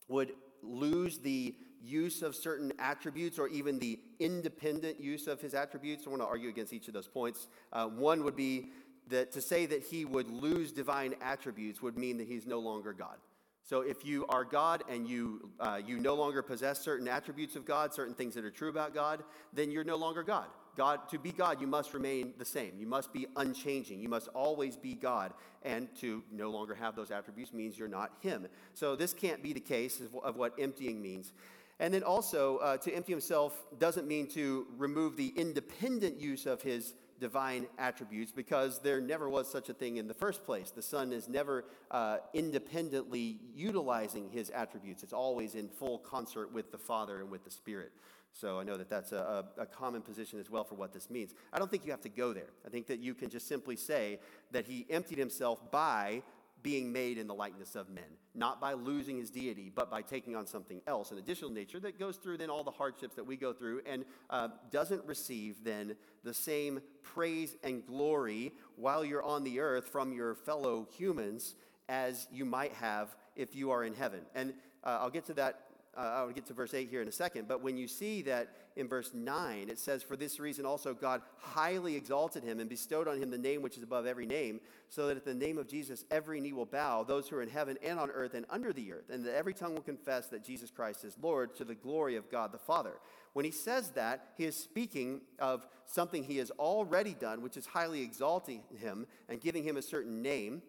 [0.08, 6.06] would lose the use of certain attributes or even the independent use of his attributes.
[6.06, 7.48] I want to argue against each of those points.
[7.74, 8.70] Uh, one would be
[9.08, 12.94] that to say that he would lose divine attributes would mean that he's no longer
[12.94, 13.18] God.
[13.64, 17.66] So if you are God and you, uh, you no longer possess certain attributes of
[17.66, 20.48] God, certain things that are true about God, then you're no longer God.
[20.82, 22.72] God, to be God, you must remain the same.
[22.80, 24.02] You must be unchanging.
[24.02, 25.32] You must always be God.
[25.62, 28.48] And to no longer have those attributes means you're not Him.
[28.74, 31.34] So this can't be the case of what emptying means.
[31.80, 36.64] And then also, uh, to empty himself doesn't mean to remove the independent use of
[36.64, 40.72] his divine attributes because there never was such a thing in the first place.
[40.72, 46.72] The Son is never uh, independently utilizing his attributes, it's always in full concert with
[46.72, 47.92] the Father and with the Spirit.
[48.34, 51.34] So I know that that's a, a, common position as well for what this means.
[51.52, 52.50] I don't think you have to go there.
[52.66, 54.20] I think that you can just simply say
[54.52, 56.24] that he emptied himself by
[56.64, 58.04] being made in the likeness of men,
[58.36, 62.00] not by losing his deity, but by taking on something else, an additional nature that
[62.00, 65.96] goes through then all the hardships that we go through and uh, doesn't receive then
[66.24, 71.56] the same praise and glory while you're on the earth from your fellow humans
[71.90, 74.22] as you might have if you are in heaven.
[74.36, 77.12] And uh, I'll get to that uh, I'll get to verse 8 here in a
[77.12, 80.94] second, but when you see that in verse 9, it says, For this reason also
[80.94, 84.62] God highly exalted him and bestowed on him the name which is above every name,
[84.88, 87.50] so that at the name of Jesus every knee will bow, those who are in
[87.50, 90.46] heaven and on earth and under the earth, and that every tongue will confess that
[90.46, 92.94] Jesus Christ is Lord to the glory of God the Father.
[93.34, 97.66] When he says that, he is speaking of something he has already done, which is
[97.66, 100.62] highly exalting him and giving him a certain name.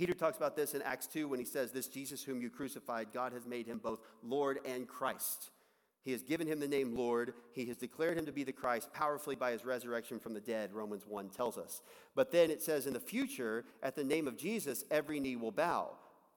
[0.00, 3.08] Peter talks about this in Acts 2 when he says, This Jesus whom you crucified,
[3.12, 5.50] God has made him both Lord and Christ.
[6.02, 7.34] He has given him the name Lord.
[7.52, 10.72] He has declared him to be the Christ powerfully by his resurrection from the dead,
[10.72, 11.82] Romans 1 tells us.
[12.14, 15.52] But then it says in the future, at the name of Jesus, every knee will
[15.52, 15.90] bow.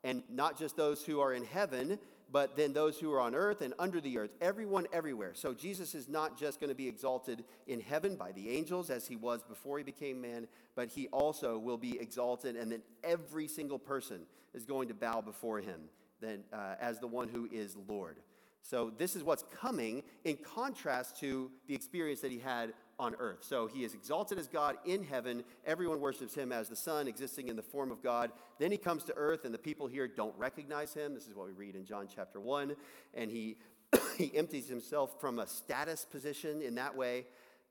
[0.04, 2.00] And not just those who are in heaven,
[2.34, 5.34] but then those who are on earth and under the earth, everyone everywhere.
[5.36, 9.08] So Jesus is not just going to be exalted in heaven by the angels as
[9.08, 13.48] he was before he became man, but he also will be exalted, and then every
[13.48, 14.22] single person
[14.56, 15.82] is going to bow before him
[16.22, 18.18] then, uh, as the one who is Lord.
[18.64, 23.40] So this is what's coming in contrast to the experience that he had on earth.
[23.42, 25.44] So he is exalted as God in heaven.
[25.66, 28.32] Everyone worships him as the Son, existing in the form of God.
[28.60, 31.14] Then he comes to earth, and the people here don't recognize him.
[31.14, 32.76] This is what we read in John chapter 1.
[33.14, 33.58] And he,
[34.18, 37.26] he empties himself from a status position in that way,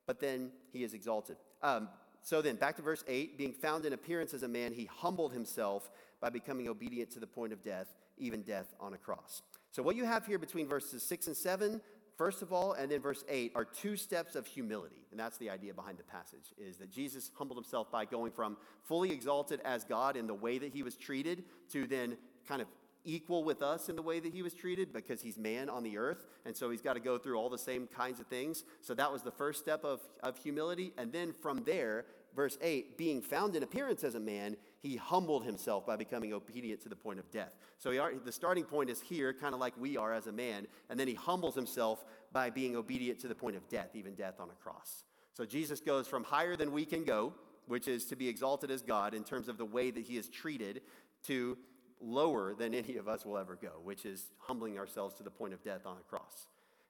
[0.05, 1.37] but then he is exalted.
[1.61, 1.89] Um,
[2.21, 5.33] so then, back to verse 8 being found in appearance as a man, he humbled
[5.33, 9.41] himself by becoming obedient to the point of death, even death on a cross.
[9.71, 11.81] So, what you have here between verses 6 and 7
[12.17, 15.05] first of all, and then verse 8 are two steps of humility.
[15.11, 18.57] And that's the idea behind the passage, is that Jesus humbled himself by going from
[18.83, 22.67] fully exalted as God in the way that he was treated to then kind of
[23.05, 25.97] equal with us in the way that he was treated because he's man on the
[25.97, 26.25] earth.
[26.45, 28.63] And so he's got to go through all the same kinds of things.
[28.81, 30.93] So that was the first step of, of humility.
[30.97, 35.45] And then from there, verse 8, being found in appearance as a man, he humbled
[35.45, 37.53] himself by becoming obedient to the point of death.
[37.79, 40.99] So the starting point is here, kind of like we are as a man, and
[40.99, 44.49] then he humbles himself by being obedient to the point of death, even death on
[44.49, 45.05] a cross.
[45.33, 47.33] So Jesus goes from higher than we can go,
[47.65, 50.27] which is to be exalted as God in terms of the way that he is
[50.27, 50.81] treated,
[51.27, 51.57] to
[52.01, 55.53] lower than any of us will ever go, which is humbling ourselves to the point
[55.53, 56.47] of death on a cross.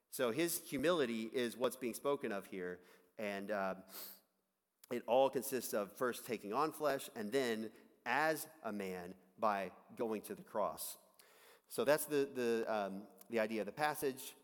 [0.10, 2.80] So his humility is what's being spoken of here,
[3.20, 3.76] and uh,
[4.92, 7.70] it all consists of first taking on flesh and then
[8.06, 10.98] as a man by going to the cross.
[11.70, 14.36] So that's the, the, um, the idea of the passage.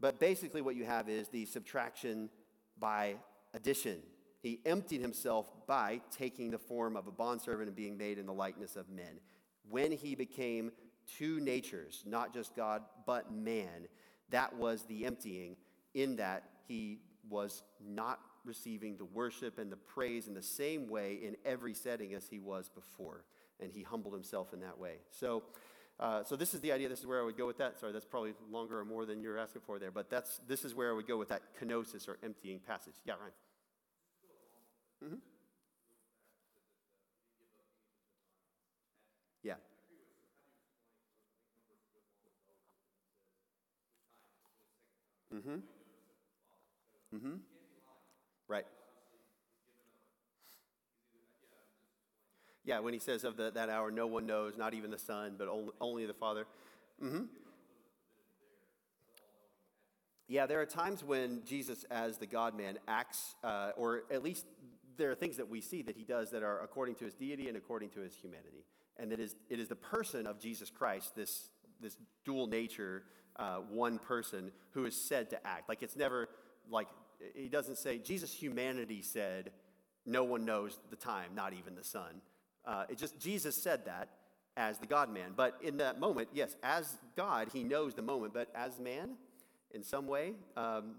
[0.00, 2.30] But basically, what you have is the subtraction
[2.78, 3.16] by
[3.52, 3.98] addition.
[4.40, 8.32] He emptied himself by taking the form of a bondservant and being made in the
[8.32, 9.20] likeness of men.
[9.68, 10.72] When he became
[11.18, 13.88] two natures, not just God, but man,
[14.30, 15.56] that was the emptying,
[15.92, 21.18] in that he was not receiving the worship and the praise in the same way
[21.22, 23.24] in every setting as he was before.
[23.60, 24.94] And he humbled himself in that way.
[25.10, 25.42] So,
[25.98, 26.88] uh, so this is the idea.
[26.88, 27.78] This is where I would go with that.
[27.78, 30.74] Sorry, that's probably longer or more than you're asking for there, but that's this is
[30.74, 32.94] where I would go with that kenosis or emptying passage.
[33.04, 33.32] Yeah, Ryan.
[35.04, 35.16] Mm-hmm.
[39.42, 39.54] Yeah.
[45.34, 45.60] Mm-hmm.
[47.14, 47.36] Mm-hmm.
[48.48, 48.66] Right.
[52.64, 55.34] Yeah, when he says of the, that hour, no one knows, not even the Son,
[55.38, 56.46] but only, only the Father.
[57.02, 57.24] Mm-hmm.
[60.28, 64.46] Yeah, there are times when Jesus, as the God man, acts, uh, or at least
[64.96, 67.48] there are things that we see that he does that are according to his deity
[67.48, 68.64] and according to his humanity.
[68.98, 71.48] And that is, it is the person of Jesus Christ, this,
[71.80, 73.04] this dual nature,
[73.36, 75.68] uh, one person, who is said to act.
[75.68, 76.28] Like it's never
[76.70, 76.88] like,
[77.34, 79.50] he doesn't say, Jesus' humanity said,
[80.04, 82.20] no one knows the time, not even the Son.
[82.64, 84.08] Uh, it just, Jesus said that
[84.56, 85.32] as the God man.
[85.34, 89.16] But in that moment, yes, as God, he knows the moment, but as man,
[89.72, 90.96] in some way, um,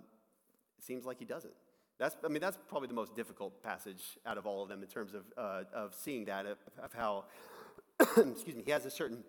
[0.77, 1.53] it seems like he doesn't.
[1.99, 4.87] That's, I mean, that's probably the most difficult passage out of all of them in
[4.87, 7.25] terms of, uh, of seeing that, of, of how,
[7.99, 9.23] excuse me, he has a certain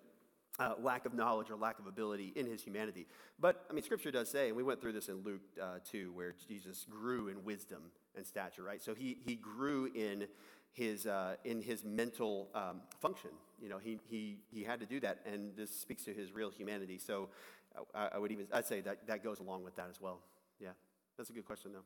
[0.59, 3.05] uh, lack of knowledge or lack of ability in his humanity.
[3.39, 6.11] But, I mean, Scripture does say, and we went through this in Luke uh, 2,
[6.13, 7.83] where Jesus grew in wisdom
[8.15, 8.81] and stature, right?
[8.81, 10.27] So he, he grew in
[10.73, 13.29] his, uh, in his mental um, function.
[13.61, 16.49] You know, he, he, he had to do that, and this speaks to his real
[16.49, 16.97] humanity.
[16.97, 17.29] So
[17.75, 20.19] uh, I, I would even, I'd say that, that goes along with that as well.
[20.59, 20.69] Yeah,
[21.15, 21.85] that's a good question, though.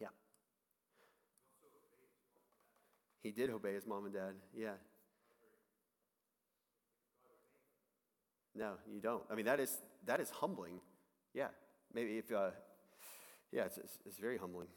[0.00, 0.08] Yeah.
[3.22, 4.34] He did obey his mom and dad.
[4.56, 4.72] Yeah.
[8.54, 9.22] No, you don't.
[9.30, 10.80] I mean, that is, that is humbling.
[11.32, 11.48] Yeah.
[11.94, 12.50] Maybe if, uh,
[13.50, 14.68] yeah, it's, it's, it's very humbling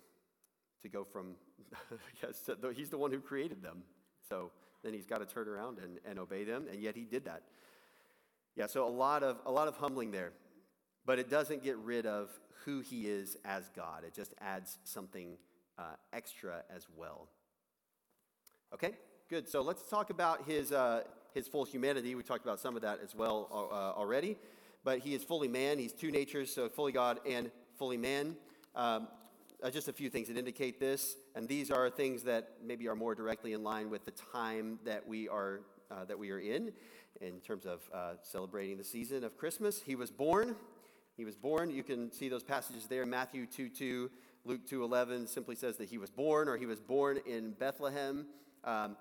[0.86, 1.36] to go from,
[2.24, 3.84] yes, he's the one who created them.
[4.28, 4.52] So
[4.84, 7.42] then he's got to turn around and, and obey them, and yet he did that.
[8.56, 10.32] Yeah, so a lot of, a lot of humbling there.
[11.06, 12.30] But it doesn't get rid of
[12.64, 15.38] who he is as God, it just adds something
[15.78, 17.28] uh, extra as well.
[18.74, 18.92] Okay,
[19.30, 19.48] good.
[19.48, 22.16] So let's talk about his, uh, his full humanity.
[22.16, 24.38] We talked about some of that as well uh, already.
[24.84, 28.36] But he is fully man, he's two natures, so fully God and fully man.
[28.76, 29.08] Um,
[29.66, 32.96] uh, just a few things that indicate this, and these are things that maybe are
[32.96, 36.72] more directly in line with the time that we are uh, that we are in,
[37.20, 39.82] in terms of uh, celebrating the season of Christmas.
[39.82, 40.56] He was born.
[41.18, 41.72] He was born.
[41.72, 43.08] You can see those passages there.
[43.08, 44.12] Matthew 2 2,
[44.46, 48.28] Luke 2 11 simply says that he was born, or he was born in Bethlehem.
[48.64, 48.96] Um,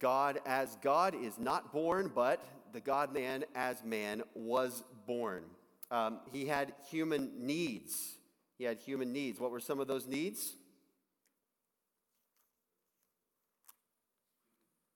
[0.00, 5.44] God as God is not born, but the God man as man was born.
[5.92, 8.16] Um, he had human needs.
[8.58, 9.40] He had human needs.
[9.40, 10.54] What were some of those needs?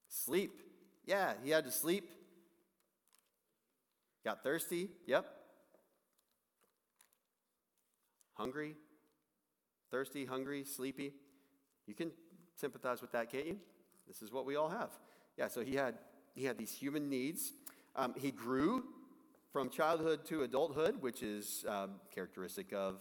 [0.08, 0.60] Sleep.
[1.04, 2.10] Yeah, he had to sleep.
[4.24, 4.88] Got thirsty.
[5.06, 5.24] Yep.
[8.34, 8.74] Hungry.
[9.90, 11.12] Thirsty, hungry, sleepy.
[11.86, 12.10] You can
[12.54, 13.56] sympathize with that, can't you?
[14.08, 14.90] This is what we all have.
[15.38, 15.94] Yeah, so he had,
[16.34, 17.52] he had these human needs.
[17.94, 18.84] Um, he grew
[19.52, 23.00] from childhood to adulthood, which is um, characteristic of,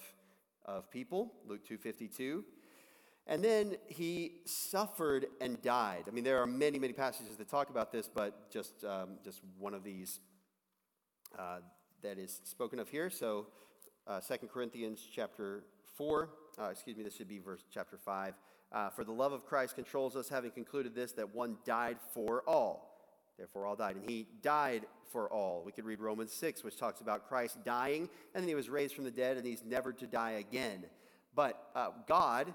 [0.65, 2.43] of people, Luke 2.52.
[3.28, 6.04] And then he suffered and died.
[6.08, 9.41] I mean, there are many, many passages that talk about this, but just, um, just
[9.58, 10.19] one of these
[11.38, 11.58] uh,
[12.04, 13.10] that is spoken of here.
[13.10, 13.47] So,
[14.06, 15.63] uh, 2 Corinthians chapter
[15.97, 18.36] 4, uh, excuse me, this should be verse chapter 5.
[18.71, 22.43] Uh, for the love of Christ controls us, having concluded this, that one died for
[22.47, 22.94] all.
[23.38, 23.95] Therefore, all died.
[23.95, 25.63] And he died for all.
[25.65, 28.95] We could read Romans 6, which talks about Christ dying, and then he was raised
[28.95, 30.86] from the dead, and he's never to die again.
[31.34, 32.54] But uh, God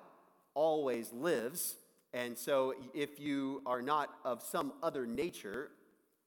[0.54, 1.76] always lives.
[2.12, 5.70] And so, if you are not of some other nature,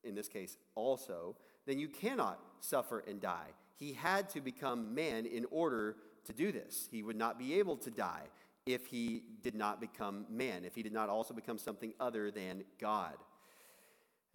[0.04, 1.36] in this case also,
[1.66, 3.50] then you cannot suffer and die.
[3.78, 6.88] He had to become man in order to do this.
[6.92, 8.24] He would not be able to die
[8.66, 12.64] if he did not become man, if he did not also become something other than
[12.80, 13.16] God.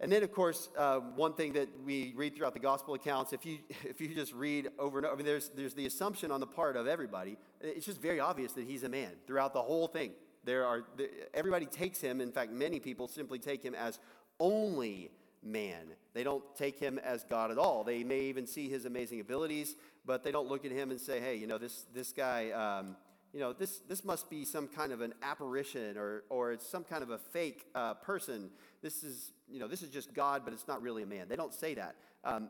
[0.01, 3.45] And then, of course, uh, one thing that we read throughout the gospel accounts, if
[3.45, 6.39] you, if you just read over and over, I mean, there's, there's the assumption on
[6.39, 7.37] the part of everybody.
[7.59, 10.11] It's just very obvious that he's a man throughout the whole thing.
[10.45, 10.85] There are,
[11.33, 13.99] everybody takes him, in fact, many people simply take him as
[14.39, 15.11] only
[15.43, 15.87] man.
[16.13, 17.83] They don't take him as God at all.
[17.83, 21.19] They may even see his amazing abilities, but they don't look at him and say,
[21.19, 22.95] hey, you know, this, this guy, um,
[23.33, 26.83] you know, this, this must be some kind of an apparition or, or it's some
[26.83, 28.49] kind of a fake uh, person.
[28.81, 31.27] This is, you know, this is just God, but it's not really a man.
[31.27, 31.95] They don't say that.
[32.23, 32.49] Um,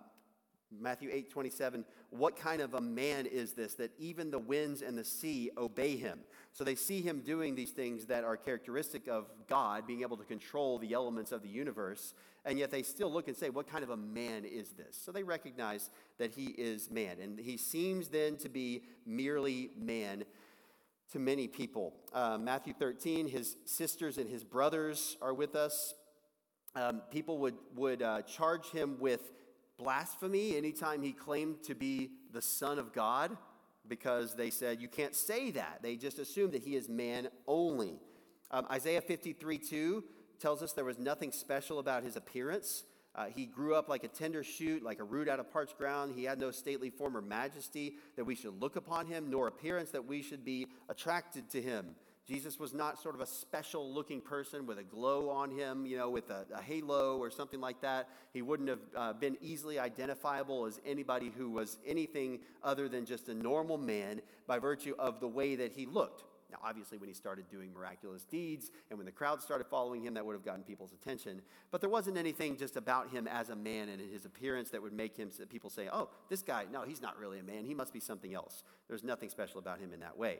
[0.77, 4.97] Matthew 8, 27, what kind of a man is this that even the winds and
[4.97, 6.19] the sea obey him?
[6.53, 10.23] So they see him doing these things that are characteristic of God, being able to
[10.23, 12.13] control the elements of the universe,
[12.45, 14.95] and yet they still look and say, what kind of a man is this?
[14.95, 15.89] So they recognize
[16.19, 20.23] that he is man, and he seems then to be merely man
[21.11, 21.93] to many people.
[22.13, 25.95] Uh, Matthew 13, his sisters and his brothers are with us.
[26.75, 29.31] Um, people would, would uh, charge him with
[29.77, 33.35] blasphemy anytime he claimed to be the Son of God
[33.87, 35.79] because they said, You can't say that.
[35.81, 37.99] They just assumed that he is man only.
[38.51, 40.03] Um, Isaiah 53 2
[40.39, 42.85] tells us there was nothing special about his appearance.
[43.19, 46.13] Uh, he grew up like a tender shoot, like a root out of parched ground.
[46.15, 49.91] He had no stately form or majesty that we should look upon him, nor appearance
[49.91, 51.95] that we should be attracted to him.
[52.25, 55.97] Jesus was not sort of a special looking person with a glow on him, you
[55.97, 58.07] know, with a, a halo or something like that.
[58.31, 63.27] He wouldn't have uh, been easily identifiable as anybody who was anything other than just
[63.27, 66.23] a normal man by virtue of the way that he looked.
[66.51, 70.15] Now, obviously, when he started doing miraculous deeds and when the crowd started following him,
[70.15, 71.41] that would have gotten people's attention.
[71.71, 74.93] But there wasn't anything just about him as a man and his appearance that would
[74.93, 77.65] make him people say, oh, this guy, no, he's not really a man.
[77.65, 78.63] He must be something else.
[78.87, 80.39] There's nothing special about him in that way.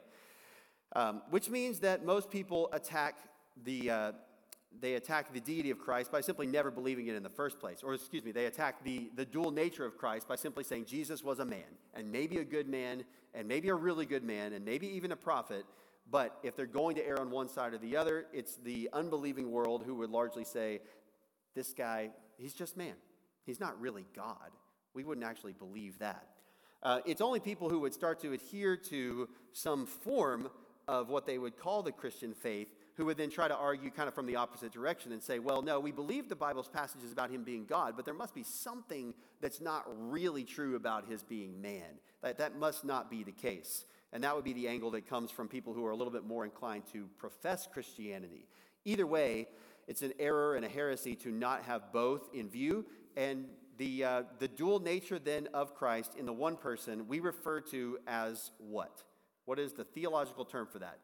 [0.96, 3.20] Um, which means that most people attack
[3.64, 4.12] the, uh,
[4.82, 7.84] they attack the deity of Christ by simply never believing it in the first place.
[7.84, 11.24] Or, excuse me, they attack the, the dual nature of Christ by simply saying Jesus
[11.24, 13.04] was a man, and maybe a good man,
[13.34, 15.66] and maybe a really good man, and maybe even a prophet.
[16.12, 19.52] But if they're going to err on one side or the other, it's the unbelieving
[19.52, 20.82] world who would largely say,
[21.56, 22.96] this guy, he's just man.
[23.46, 24.52] He's not really God.
[24.94, 26.28] We wouldn't actually believe that.
[26.82, 30.50] Uh, it's only people who would start to adhere to some form
[30.88, 34.08] of what they would call the Christian faith, who would then try to argue kind
[34.08, 37.30] of from the opposite direction and say, well, no, we believe the Bible's passages about
[37.30, 41.62] him being God, but there must be something that's not really true about his being
[41.62, 42.00] man.
[42.24, 43.86] That, that must not be the case.
[44.12, 46.26] And that would be the angle that comes from people who are a little bit
[46.26, 48.48] more inclined to profess Christianity.
[48.86, 49.48] Either way,
[49.88, 52.86] it's an error and a heresy to not have both in view.
[53.16, 53.46] And
[53.78, 58.00] the, uh, the dual nature then of Christ in the one person we refer to
[58.08, 59.04] as what?
[59.46, 61.00] What is the theological term for that?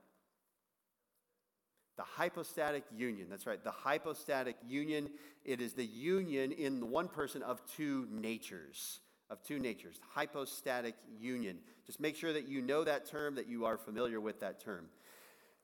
[1.97, 3.27] The hypostatic union.
[3.29, 3.63] That's right.
[3.63, 5.09] The hypostatic union.
[5.45, 8.99] It is the union in the one person of two natures.
[9.29, 9.99] Of two natures.
[10.13, 11.57] Hypostatic union.
[11.85, 14.85] Just make sure that you know that term, that you are familiar with that term.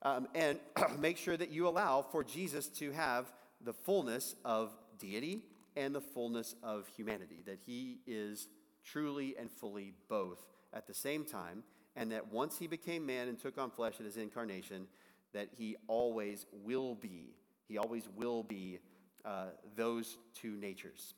[0.02, 0.60] Um, and
[1.00, 3.32] make sure that you allow for Jesus to have
[3.64, 5.44] the fullness of deity
[5.76, 8.48] and the fullness of humanity, that he is
[8.84, 10.40] truly and fully both
[10.74, 11.64] at the same time
[11.96, 14.88] and that once he became man and took on flesh at his incarnation,
[15.34, 17.34] that he always will be,
[17.68, 18.80] he always will be
[19.26, 21.14] uh, those two natures.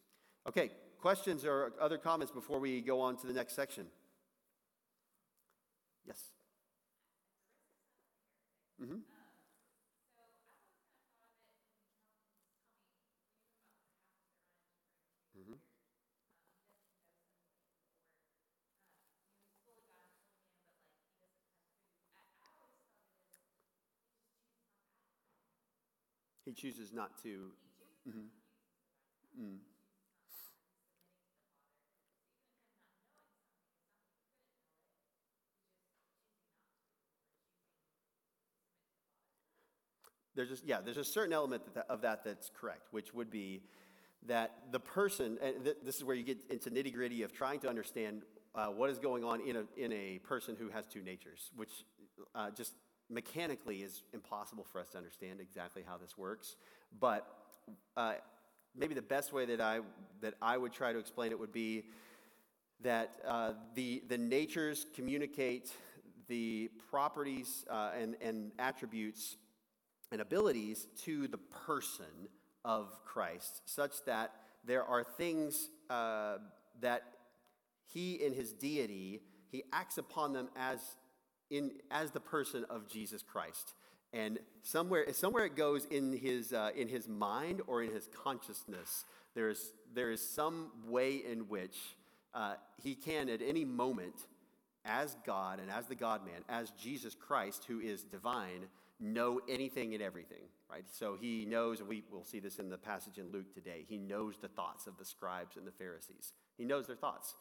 [0.48, 0.72] Okay,
[1.04, 3.86] questions or other comments before we go on to the next section?
[6.08, 6.32] Yes.
[8.82, 9.00] Mm-hmm.
[26.46, 27.52] He chooses not to.
[28.08, 29.44] Mm-hmm.
[29.44, 29.73] Mm.
[40.36, 43.62] There's just, yeah, there's a certain element of that that's correct, which would be
[44.28, 47.60] that the person, and th- this is where you get into nitty gritty of trying
[47.60, 48.24] to understand
[48.56, 51.86] uh, what is going on in a, in a person who has two natures, which
[52.36, 52.74] uh, just
[53.10, 56.56] mechanically is impossible for us to understand exactly how this works.
[57.00, 57.28] But
[57.98, 58.14] uh,
[58.76, 59.82] maybe the best way that I,
[60.22, 61.84] that I would try to explain it would be
[62.82, 65.72] that uh, the, the natures communicate
[66.28, 69.38] the properties uh, and, and attributes
[70.14, 72.30] and abilities to the person
[72.64, 74.32] of Christ, such that
[74.64, 76.38] there are things uh,
[76.80, 77.02] that
[77.92, 80.80] he in his deity, he acts upon them as
[81.50, 83.74] in, as the person of Jesus Christ.
[84.14, 89.06] And somewhere, somewhere it goes in his, uh, in his mind or in his consciousness,
[89.34, 91.78] there is, there is some way in which
[92.36, 94.28] uh, he can, at any moment,
[94.86, 98.68] as God and as the God man, as Jesus Christ, who is divine,
[99.04, 100.86] know anything and everything, right?
[100.92, 104.38] So he knows, we will see this in the passage in Luke today, he knows
[104.42, 106.34] the thoughts of the scribes and the Pharisees.
[106.58, 107.36] He knows their thoughts.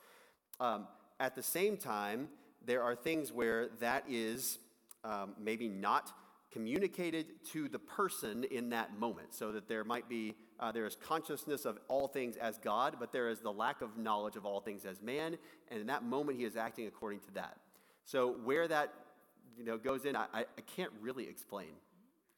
[0.61, 0.89] Um,
[1.21, 2.29] at the same time,
[2.65, 4.59] there are things where that is
[5.05, 6.13] um, maybe not
[6.53, 10.97] communicated to the person in that moment so that there might be uh, there is
[10.97, 14.61] consciousness of all things as god but there is the lack of knowledge of all
[14.61, 15.39] things as man
[15.71, 17.57] and in that moment he is acting according to that
[18.05, 18.93] so where that
[19.57, 20.45] you know goes in i, I
[20.77, 21.69] can't really explain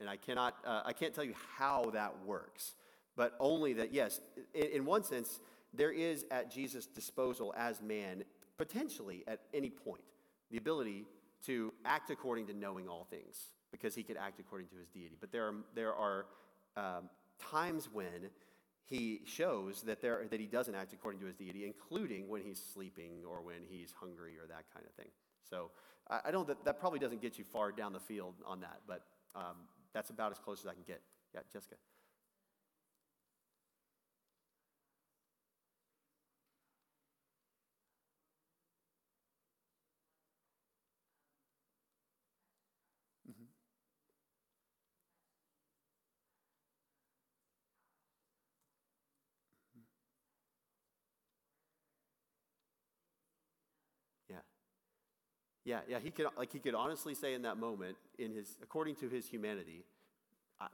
[0.00, 2.74] and i cannot uh, i can't tell you how that works
[3.16, 4.20] but only that yes
[4.54, 5.40] in, in one sense
[5.72, 8.24] there is at jesus disposal as man
[8.56, 10.04] potentially at any point
[10.50, 11.04] the ability
[11.46, 15.16] to act according to knowing all things because he could act according to his deity.
[15.20, 16.26] But there are, there are
[16.76, 17.10] um,
[17.50, 18.30] times when
[18.84, 22.62] he shows that, there, that he doesn't act according to his deity, including when he's
[22.72, 25.10] sleeping or when he's hungry or that kind of thing.
[25.48, 25.70] So
[26.09, 28.80] I, I don't, that, that probably doesn't get you far down the field on that,
[28.86, 29.02] but
[29.34, 29.57] um,
[29.92, 31.00] that's about as close as I can get.
[31.34, 31.76] Yeah, Jessica.
[55.64, 58.96] Yeah, yeah, he could like he could honestly say in that moment, in his according
[58.96, 59.84] to his humanity,
[60.60, 60.66] I,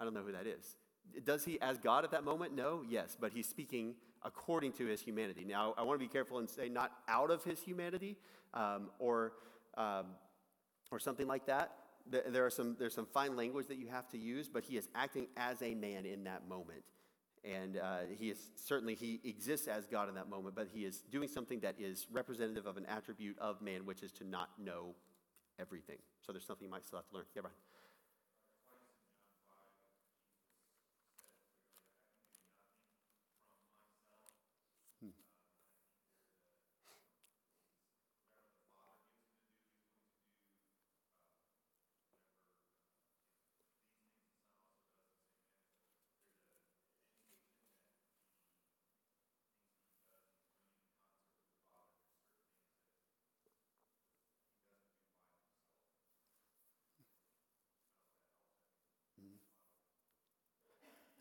[0.00, 0.76] I don't know who that is.
[1.24, 2.54] Does he as God at that moment?
[2.54, 5.44] No, yes, but he's speaking according to his humanity.
[5.44, 8.16] Now, I want to be careful and say not out of his humanity
[8.54, 9.32] um, or
[9.76, 10.06] um,
[10.90, 11.72] or something like that.
[12.10, 14.88] There are some there's some fine language that you have to use, but he is
[14.94, 16.82] acting as a man in that moment.
[17.44, 20.98] And uh, he is certainly, he exists as God in that moment, but he is
[21.10, 24.94] doing something that is representative of an attribute of man, which is to not know
[25.58, 25.98] everything.
[26.24, 27.24] So there's something you might still have to learn.
[27.34, 27.56] Yeah, Brian.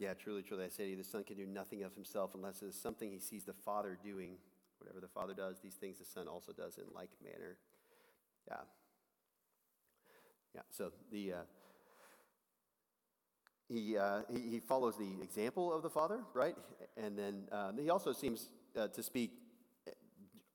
[0.02, 2.64] Yeah, truly, truly, I say to you, the Son can do nothing of himself unless
[2.64, 4.38] it is something he sees the Father doing.
[4.80, 7.58] Whatever the Father does, these things the Son also does in like manner.
[8.48, 8.56] Yeah.
[10.56, 11.34] Yeah, so the.
[11.34, 11.38] Uh,
[13.70, 16.56] he, uh, he, he, follows the example of the Father, right?
[16.98, 19.32] And then um, he also seems uh, to speak
[19.88, 19.92] uh,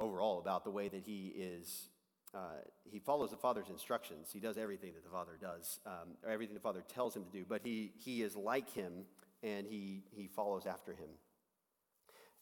[0.01, 1.89] overall about the way that he is
[2.35, 2.39] uh,
[2.85, 4.31] he follows the Father's instructions.
[4.33, 7.31] He does everything that the Father does, um, or everything the Father tells him to
[7.31, 9.07] do, but he, he is like him
[9.43, 11.09] and he, he follows after him.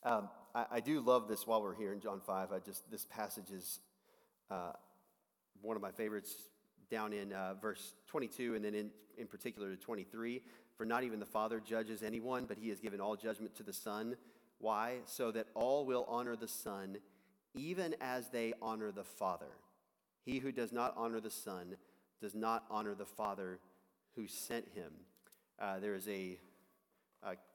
[0.03, 2.51] Um, I, I, do love this while we're here in John 5.
[2.51, 3.79] I just, this passage is
[4.51, 4.73] uh,
[5.61, 6.35] one of my favorites
[6.91, 10.41] down in uh, verse 22 and then in, in particular to 23.
[10.77, 13.73] For not even the Father judges anyone, but he has given all judgment to the
[13.73, 14.15] Son.
[14.59, 14.97] Why?
[15.05, 16.97] So that all will honor the Son,
[17.53, 19.57] even as they honor the Father.
[20.25, 21.77] He who does not honor the Son
[22.21, 23.59] does not honor the Father
[24.15, 24.91] who sent him.
[25.59, 26.37] Uh, there is a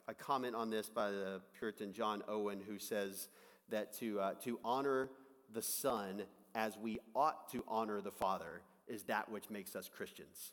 [0.08, 3.28] a comment on this by the Puritan John Owen, who says
[3.68, 5.08] that to, uh, to honor
[5.52, 6.22] the Son
[6.54, 10.52] as we ought to honor the Father is that which makes us Christians.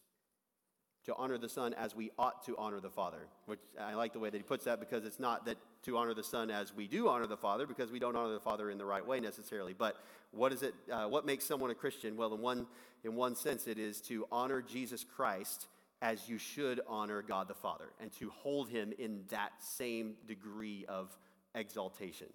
[1.05, 4.19] To honor the Son as we ought to honor the Father, which I like the
[4.19, 6.87] way that he puts that because it's not that to honor the Son as we
[6.87, 9.73] do honor the Father, because we don't honor the Father in the right way necessarily.
[9.73, 9.95] But
[10.31, 10.75] what is it?
[10.91, 12.17] Uh, what makes someone a Christian?
[12.17, 12.67] Well, in one
[13.03, 15.67] in one sense, it is to honor Jesus Christ
[16.01, 20.85] as you should honor God the Father and to hold him in that same degree
[20.87, 21.17] of
[21.55, 22.27] exaltation.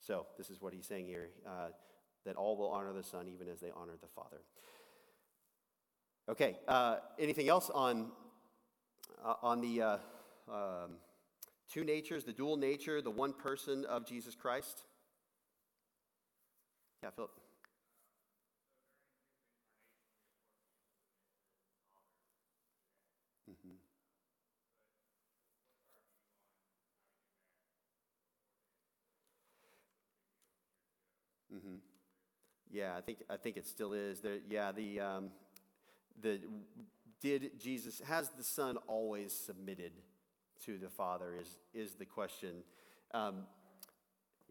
[0.00, 1.68] So, this is what he's saying here uh,
[2.24, 4.40] that all will honor the Son even as they honor the Father.
[6.28, 8.10] Okay, uh, anything else on,
[9.24, 9.96] uh, on the uh,
[10.48, 10.90] um,
[11.72, 14.82] two natures, the dual nature, the one person of Jesus Christ?
[17.02, 17.30] Yeah, Philip.
[31.52, 31.76] Mm-hmm.
[32.72, 34.20] Yeah, I think I think it still is.
[34.20, 35.30] There, yeah, the um,
[36.20, 36.40] the
[37.20, 39.92] did Jesus has the Son always submitted
[40.64, 42.62] to the Father is is the question.
[43.12, 43.46] Um,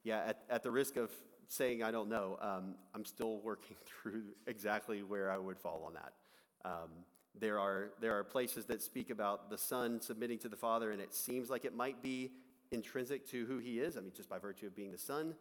[0.03, 1.11] yeah, at, at the risk of
[1.47, 5.93] saying I don't know, um, I'm still working through exactly where I would fall on
[5.93, 6.13] that.
[6.65, 6.89] Um,
[7.39, 11.01] there are there are places that speak about the Son submitting to the Father, and
[11.01, 12.31] it seems like it might be
[12.71, 13.95] intrinsic to who He is.
[13.95, 15.35] I mean, just by virtue of being the Son.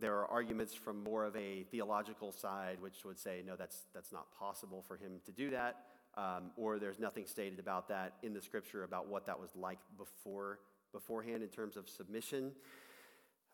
[0.00, 4.10] There are arguments from more of a theological side, which would say, no, that's, that's
[4.10, 5.84] not possible for him to do that,
[6.16, 9.78] um, or there's nothing stated about that in the scripture about what that was like
[9.98, 10.60] before,
[10.92, 12.52] beforehand in terms of submission.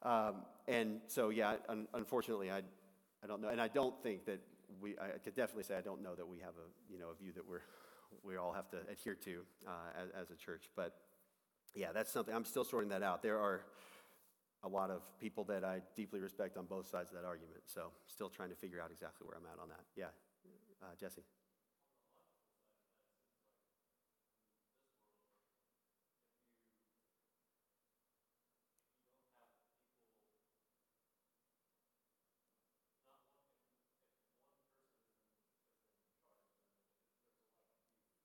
[0.02, 0.36] Um,
[0.68, 4.40] and so, yeah, un- unfortunately, I, I don't know, and I don't think that
[4.80, 7.20] we, I could definitely say I don't know that we have a, you know, a
[7.20, 7.62] view that we're,
[8.22, 9.70] we all have to adhere to uh,
[10.00, 10.70] as, as a church.
[10.76, 10.94] But
[11.74, 13.22] yeah, that's something, I'm still sorting that out.
[13.22, 13.62] There are,
[14.64, 17.62] a lot of people that I deeply respect on both sides of that argument.
[17.66, 19.84] So, still trying to figure out exactly where I'm at on that.
[19.96, 20.06] Yeah,
[20.82, 21.22] uh, Jesse.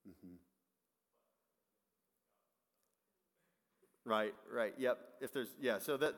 [0.07, 0.36] Mm-hmm.
[4.05, 4.73] Right, right.
[4.77, 4.97] Yep.
[5.21, 6.15] If there's, yeah, so that,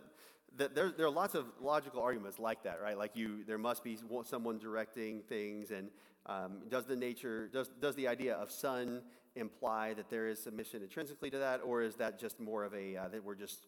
[0.58, 2.98] that there, there are lots of logical arguments like that, right?
[2.98, 5.90] Like you, there must be someone directing things, and
[6.26, 9.02] um, does the nature, does, does the idea of son
[9.36, 12.96] imply that there is submission intrinsically to that, or is that just more of a,
[12.96, 13.68] uh, that we're just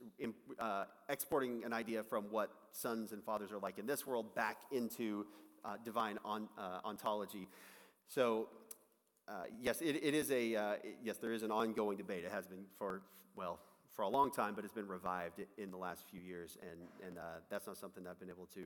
[0.59, 4.57] uh, exporting an idea from what sons and fathers are like in this world back
[4.71, 5.27] into
[5.65, 7.47] uh, divine on, uh, ontology.
[8.07, 8.47] So,
[9.27, 12.23] uh, yes, it, it is a, uh, yes, there is an ongoing debate.
[12.23, 13.01] It has been for,
[13.35, 13.59] well,
[13.97, 16.55] for a long time, but it's been revived in the last few years.
[16.61, 18.65] And, and uh, that's not something that I've been able to,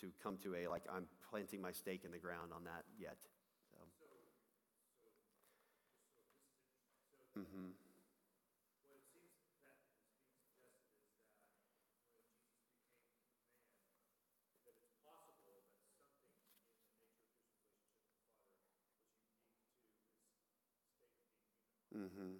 [0.00, 3.16] to come to a, like, I'm planting my stake in the ground on that yet.
[3.70, 3.78] So.
[7.40, 7.70] Mm-hmm.
[21.96, 22.32] Mm-hmm.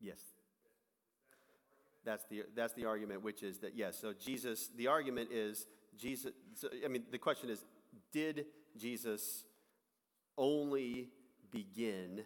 [0.00, 0.20] Yes.
[2.04, 5.66] That's the, that's the argument, which is that, yes, so Jesus, the argument is,
[5.98, 7.62] Jesus, so, I mean, the question is,
[8.10, 8.46] did
[8.78, 9.44] Jesus
[10.38, 11.08] only
[11.50, 12.22] begin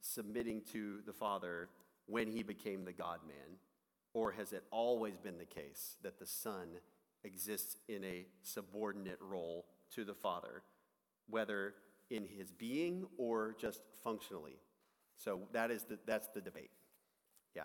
[0.00, 1.68] submitting to the Father
[2.06, 3.58] when he became the God man?
[4.14, 6.68] Or has it always been the case that the Son
[7.24, 10.62] exists in a subordinate role to the Father,
[11.28, 11.74] whether
[12.10, 14.58] in his being or just functionally?
[15.16, 16.70] So that is the, that's the debate.
[17.54, 17.62] Yeah.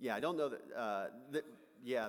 [0.00, 0.60] Yeah, I don't know that.
[0.74, 1.06] Uh,
[1.84, 2.08] yeah.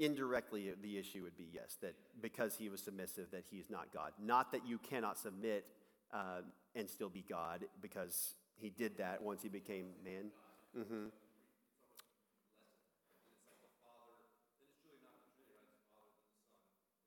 [0.00, 3.92] Indirectly, the issue would be yes, that because he was submissive, that he is not
[3.92, 4.12] God.
[4.20, 5.64] Not that you cannot submit
[6.12, 6.42] uh,
[6.74, 10.30] and still be God, because he did that once he became man.
[10.76, 11.06] Mm-hmm.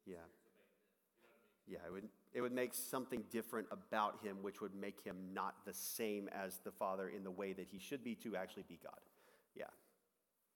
[0.05, 0.15] Yeah.
[1.71, 5.55] Yeah, it would, it would make something different about him, which would make him not
[5.65, 8.77] the same as the Father in the way that he should be to actually be
[8.83, 8.99] God.
[9.55, 9.63] Yeah.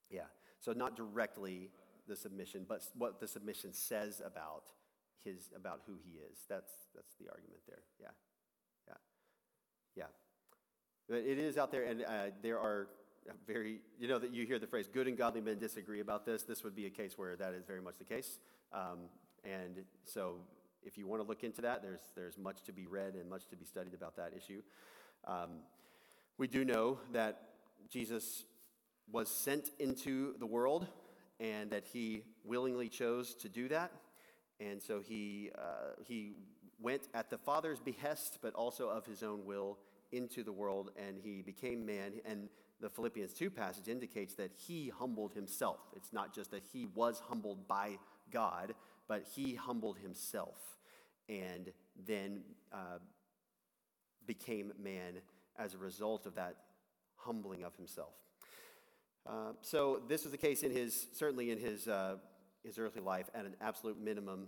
[0.10, 0.28] Yeah.
[0.60, 1.70] So not directly
[2.08, 4.72] the submission, but what the submission says about
[5.24, 6.40] his about who he is.
[6.48, 7.82] That's that's the argument there.
[8.00, 8.08] Yeah,
[8.88, 8.94] yeah,
[9.96, 10.04] yeah.
[11.10, 12.88] But it is out there, and uh, there are
[13.48, 16.44] very you know that you hear the phrase "good and godly men disagree about this."
[16.44, 18.40] This would be a case where that is very much the case,
[18.72, 19.10] um,
[19.44, 20.36] and so
[20.86, 23.48] if you want to look into that, there's there's much to be read and much
[23.50, 24.62] to be studied about that issue.
[25.28, 25.50] Um,
[26.38, 27.42] we do know that
[27.90, 28.44] Jesus
[29.12, 30.88] was sent into the world
[31.40, 33.92] and that he willingly chose to do that.
[34.60, 36.34] And so he, uh, he
[36.80, 39.78] went at the Father's behest, but also of his own will
[40.12, 42.14] into the world, and he became man.
[42.26, 42.48] And
[42.80, 45.80] the Philippians 2 passage indicates that he humbled himself.
[45.96, 47.98] It's not just that he was humbled by
[48.32, 48.76] God,
[49.08, 50.78] but he humbled himself
[51.30, 51.72] and
[52.06, 52.42] then
[52.72, 53.00] uh,
[54.26, 55.22] became man
[55.58, 56.56] as a result of that
[57.16, 58.14] humbling of himself.
[59.26, 62.18] Uh, so this was the case in his, certainly in his, uh,
[62.64, 64.48] his earthly life at an absolute minimum.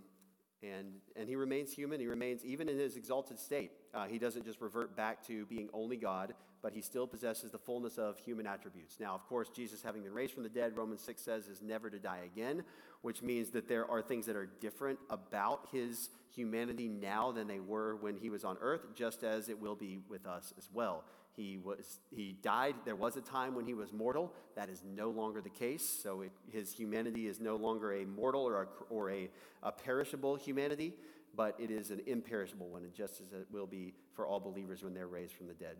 [0.62, 2.00] And, and he remains human.
[2.00, 5.68] He remains, even in his exalted state, uh, he doesn't just revert back to being
[5.72, 8.98] only God, but he still possesses the fullness of human attributes.
[8.98, 11.88] Now, of course, Jesus, having been raised from the dead, Romans 6 says, is never
[11.90, 12.64] to die again,
[13.02, 17.60] which means that there are things that are different about his humanity now than they
[17.60, 21.04] were when he was on earth, just as it will be with us as well.
[21.36, 22.74] He, was, he died.
[22.84, 24.32] There was a time when he was mortal.
[24.56, 26.00] That is no longer the case.
[26.02, 29.30] So it, his humanity is no longer a mortal or, a, or a,
[29.62, 30.94] a perishable humanity,
[31.36, 34.82] but it is an imperishable one, and just as it will be for all believers
[34.82, 35.76] when they're raised from the dead.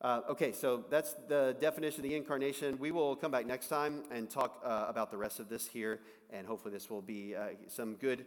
[0.00, 2.78] Uh, okay, so that's the definition of the incarnation.
[2.78, 6.00] We will come back next time and talk uh, about the rest of this here,
[6.30, 8.26] and hopefully, this will be uh, some good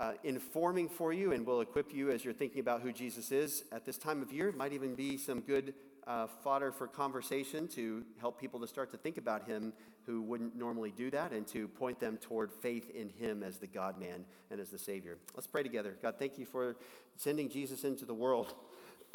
[0.00, 3.64] uh, informing for you and will equip you as you're thinking about who Jesus is
[3.72, 4.48] at this time of year.
[4.48, 5.74] It might even be some good
[6.06, 9.72] uh, fodder for conversation to help people to start to think about him
[10.04, 13.66] who wouldn't normally do that and to point them toward faith in him as the
[13.66, 15.18] God man and as the Savior.
[15.34, 15.96] Let's pray together.
[16.02, 16.76] God, thank you for
[17.16, 18.54] sending Jesus into the world.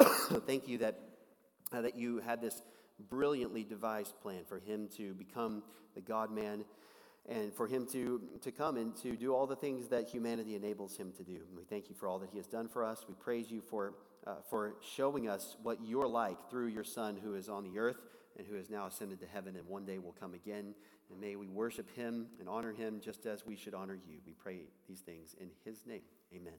[0.46, 0.98] thank you that,
[1.72, 2.62] uh, that you had this
[3.10, 5.62] brilliantly devised plan for him to become
[5.94, 6.64] the God man
[7.28, 10.96] and for him to, to come and to do all the things that humanity enables
[10.96, 11.34] him to do.
[11.48, 13.04] And we thank you for all that he has done for us.
[13.06, 13.92] We praise you for
[14.28, 17.96] uh, for showing us what you're like through your Son who is on the earth
[18.36, 20.74] and who has now ascended to heaven and one day will come again.
[21.10, 24.18] And may we worship him and honor him just as we should honor you.
[24.26, 26.02] We pray these things in his name.
[26.34, 26.52] Amen.